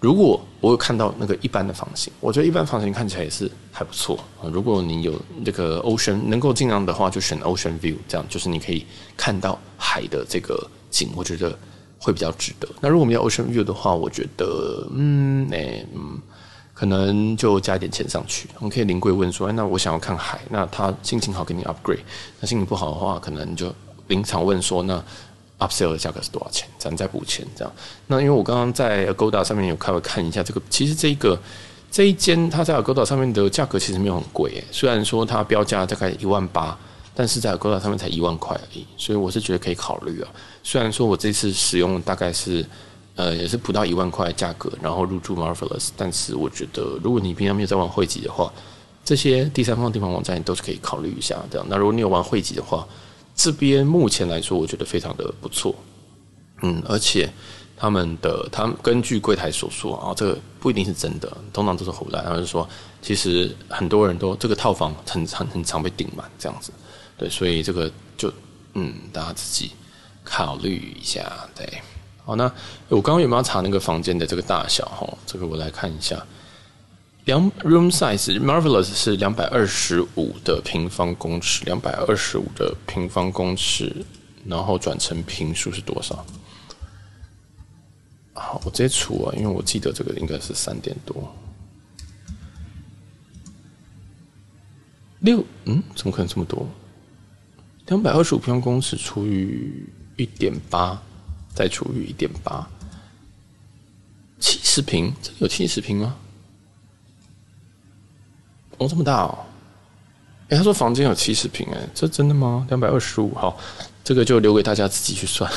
[0.00, 4.48] 如果我有看到那个一般的房型，我觉得一般房型看起来也是还不错啊。
[4.52, 8.86] 如果你有这个 Ocean 能够尽量的话，就选 Ocean View，这样就是你可以
[9.16, 11.56] 看到海的这个景，我觉得。
[11.98, 12.68] 会比较值得。
[12.78, 16.20] 那如果没有 Ocean View 的话，我觉得，嗯，哎、欸，嗯，
[16.74, 18.48] 可能就加一点钱上去。
[18.58, 22.00] 我们可以临柜问说，哎，那我想要看海，那他心情好给你 upgrade，
[22.38, 23.74] 那心情不好的话，可能就
[24.08, 25.02] 临场问说，那
[25.58, 26.68] upsell 的价格是多少钱？
[26.78, 27.72] 咱再补钱这样。
[28.06, 31.38] 那因为我刚刚在 Agoda 上面有看，看一下这个，其实这一个
[31.90, 36.76] 这一间它在 Agoda 上面的价格其实没有很贵，虽然说它标价大概一万八。
[37.18, 40.28] 但是在 Agoda 上面才一万块而已，所以我是觉得可以考虑啊。
[40.62, 42.62] 虽然说我这次使用大概是，
[43.14, 48.52] 呃，也是不到一万块价格，然后入住 Marvelous，但是我觉得如果你平常没有在玩汇集的话，
[49.02, 51.66] 这些第三方订房网站你都是可以考虑一下这样。
[51.70, 52.86] 那如果你有玩汇集的话，
[53.36, 55.74] 这边目前来说我觉得非常的不错，
[56.62, 57.30] 嗯，而且
[57.76, 62.66] 他们的他们根据柜台所说啊，这个不一定是真的，通常都是胡来，然后就说
[63.02, 66.72] 其实很多人都这个套房很很很常被订满这样子。
[67.18, 68.32] 对，所以这个就
[68.72, 69.72] 嗯，大家自己
[70.24, 71.30] 考虑一下。
[71.54, 71.80] 对，
[72.24, 72.50] 好，那
[72.88, 74.84] 我刚刚有没有查那个房间的这个大小？
[74.86, 76.24] 哈，这个我来看一下。
[77.26, 84.04] 两 room size marvelous 是两百二十五的平方公尺，两百二十五的平方公尺，
[84.44, 86.24] 然后转成坪数是多少？
[88.32, 91.34] 好，我直接除啊，因为我记得这个应该是三点多。
[95.18, 96.68] 六，嗯，怎么可能这么多？
[97.86, 99.84] 两百二十五平方公尺除以
[100.16, 101.02] 一点八，
[101.52, 102.70] 再除以一点八，
[104.38, 106.16] 七十平，这有七十平吗？
[108.78, 109.38] 哦，这么大哦！
[110.48, 112.64] 哎，他说房间有七十平，哎，这真的吗？
[112.68, 113.58] 两百二十五，好，
[114.04, 115.50] 这个就留给大家自己去算，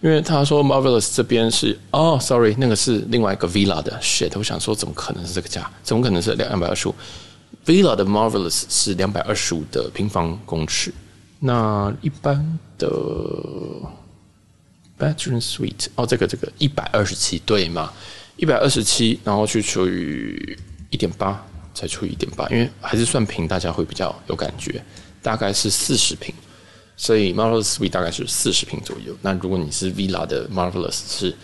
[0.00, 5.70] 因为他说 Marvelous 这边是哦，sorry，那个是另外一个 Villa 的 shit，我想说怎么可能是这个价？
[5.82, 6.94] 怎么可能是两百二十五
[7.66, 10.94] ？Villa 的 Marvelous 是两百二十五的平方公尺。
[11.40, 12.86] 那一般的
[14.98, 17.92] bedroom suite 哦，这个这个一百二十七对吗？
[18.36, 20.56] 一百二十七，然后去除以
[20.90, 21.44] 一点八，
[21.80, 24.82] 再除一点八，因为还是算平，大家会比较有感觉。
[25.22, 26.34] 大概是四十平，
[26.96, 29.16] 所以 Marvelous B 大概是四十平左右。
[29.22, 31.34] 那如果你是 villa 的 marvelous 是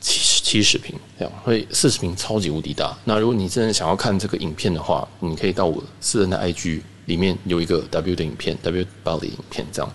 [0.00, 2.96] 七十七十平这样，所以四十平超级无敌大。
[3.04, 6.80] 那如果你真的想要看这个影片的话，你可以到我私人的 IG。
[7.06, 9.94] 里面有一个 W 的影片，W 包的影片，这样，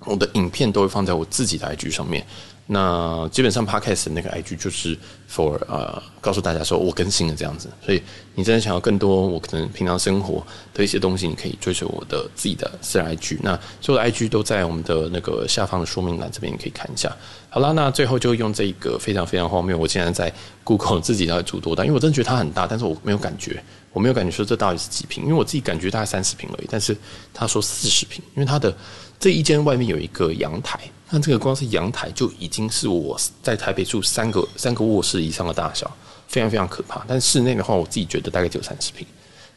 [0.00, 2.26] 我的影片都会放在我自己的 IG 上面。
[2.72, 4.96] 那基本上 Podcast 那个 IG 就是
[5.28, 7.68] for 呃，告诉大家说我更新了这样子。
[7.84, 8.00] 所以
[8.36, 10.40] 你真的想要更多我可能平常生活
[10.72, 13.38] 的一些东西，你可以追随我的自己的私人 IG。
[13.42, 17.10] 那所有的 IG 都在我们的那个下方的说明栏这边，你可以看一下。
[17.48, 21.82] 好啦，那最后就用这一个非常非常荒谬，我竟然在 Google 自己到底住多大？
[21.82, 23.60] 因为我真的觉得它很大，但是我没有感觉。
[23.92, 26.68] 我没有感觉说这到底是几平，因为我自己感觉大概三十平而已。
[26.70, 26.96] 但是
[27.34, 28.72] 他说四十平，因为他的
[29.18, 30.78] 这一间外面有一个阳台，
[31.10, 35.90] 那这个光是阳台就已经是我在台北住三个三个卧室以上的大小，
[36.28, 37.04] 非常非常可怕。
[37.08, 39.04] 但室内的话，我自己觉得大概只有三十平，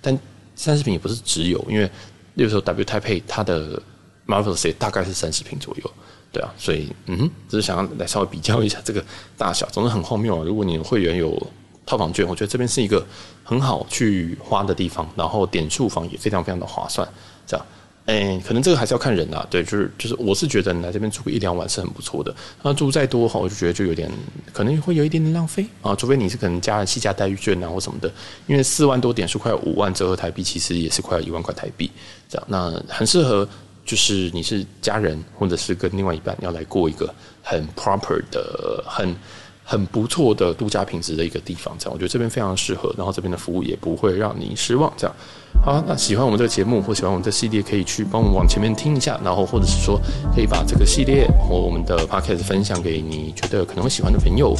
[0.01, 0.17] 但
[0.55, 1.87] 三十平也不是只有，因为
[2.33, 3.79] 那时候 W Type，它的
[4.25, 5.91] Marvelous 大概是三十平左右，
[6.31, 9.05] 对啊，所以嗯，只是想要来稍微比较一下这个
[9.37, 10.43] 大小，总是很荒谬啊。
[10.43, 11.39] 如果你会员有。
[11.85, 13.05] 套房券，我觉得这边是一个
[13.43, 17.07] 很好去花的地方，然后点数房也非常非常的划算，
[17.45, 17.65] 这样。
[18.05, 22.35] 哎、可能这个还是要看人啦，对，就是就是，我是觉得你来这边住个一两晚是很不错的。
[22.61, 24.11] 那住再多哈，我就觉得就有点
[24.51, 28.11] 可能会有一点点浪费啊，除非你是可能加了细家待遇券啊或什么的，
[28.45, 31.89] 因为四万多点数快五万折合台币，其实也是快一万块台币
[32.27, 32.45] 这样。
[32.49, 33.47] 那很适合，
[33.85, 39.15] 就是你是家人或者是跟另外一半要来过一个很 proper 的很。
[39.63, 45.15] 很不错的度假品质的一个地方，这样我觉得这边非常适合，然后这边的服务也不会让你失望，这样。
[45.61, 49.99] 好，那喜欢我们这个节目或喜欢我们这系列，可以去帮我们往前面听一下，然后或者是说
[50.35, 54.53] 可以把这个系列或我们的 podcast 分享给你觉得可能会喜欢的朋友。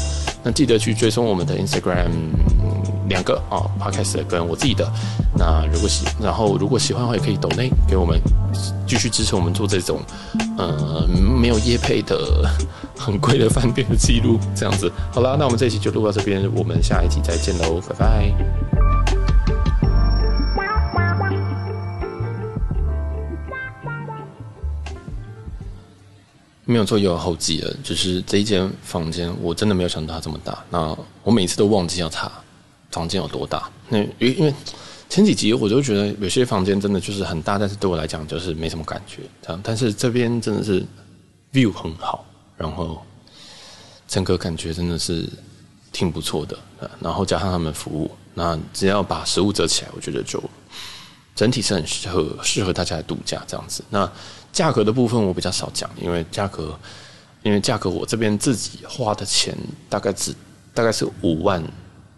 [0.44, 2.10] 那记得去追踪我们的 Instagram
[3.10, 4.89] 两个啊，podcast 跟我自己的。
[5.36, 8.18] 那如果喜，然后如果喜欢的话，也可以抖内给我们
[8.88, 10.00] 继续支持我们做这种
[10.58, 12.50] 呃没有业配的
[12.98, 14.89] 很贵的饭店的记录，这样子。
[15.12, 18.72] 好啦，那我们这一期就录到这边，我们下一集再见喽，拜拜。
[26.66, 27.76] 没有错，又有后记了。
[27.84, 30.64] 就是这一间房间，我真的没有想到它这么大。
[30.70, 32.32] 那我每次都忘记要查
[32.89, 33.70] 房间有多大。
[33.89, 34.53] 那因因为
[35.09, 39.24] 前几集我就觉得有些房间真的就是很大，但是对我来讲就是没什么感觉。
[39.41, 40.82] 这样，但是这边真的是
[41.51, 43.01] view 很好，然后
[44.07, 45.28] 整个感觉真的是
[45.91, 46.57] 挺不错的。
[47.01, 50.41] 然后加上他们服务，那只要把食物折起来，我觉得就
[51.36, 53.84] 整体是很适合适合大家来度假这样子。
[53.89, 54.09] 那。
[54.54, 56.78] 价格的部分我比较少讲，因为价格，
[57.41, 59.54] 因为价格我这边自己花的钱
[59.89, 60.34] 大概只
[60.74, 61.62] 大概是五万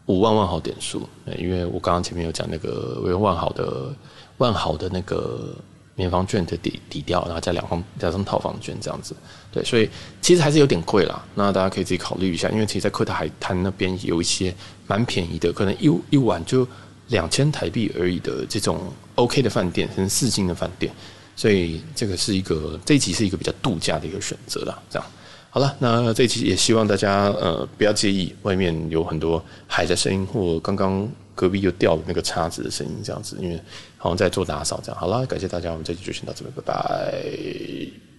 [0.06, 1.08] 五万万豪点数，
[1.38, 3.92] 因为我刚刚前面有讲那个为万豪的
[4.38, 5.56] 万豪的那个
[5.96, 9.16] 免房券的底底掉，然后加两房加上套房券这样子，
[9.52, 9.90] 对，所以
[10.22, 11.24] 其实还是有点贵啦。
[11.36, 14.54] 那大家可以自己考虑一下，因为其实，在科特海滩那边有一些
[14.88, 16.68] 蛮便宜的，可能一一晚就
[17.08, 18.82] 两千台币而已的这种
[19.16, 20.94] OK 的饭店，甚至四星的饭店。
[21.36, 25.08] 所以这个是一个这一集是一个比较度假的一个选择啦，这样
[25.50, 33.58] 好了，那这一集也希望大家呃不要介意外面有很多海的声音，或刚刚隔壁又掉了那个叉子的声音，这样子，因为
[33.98, 35.00] 好像在做打扫这样。
[35.00, 38.15] 好了，感谢大家，我们这集就先到这边，拜拜。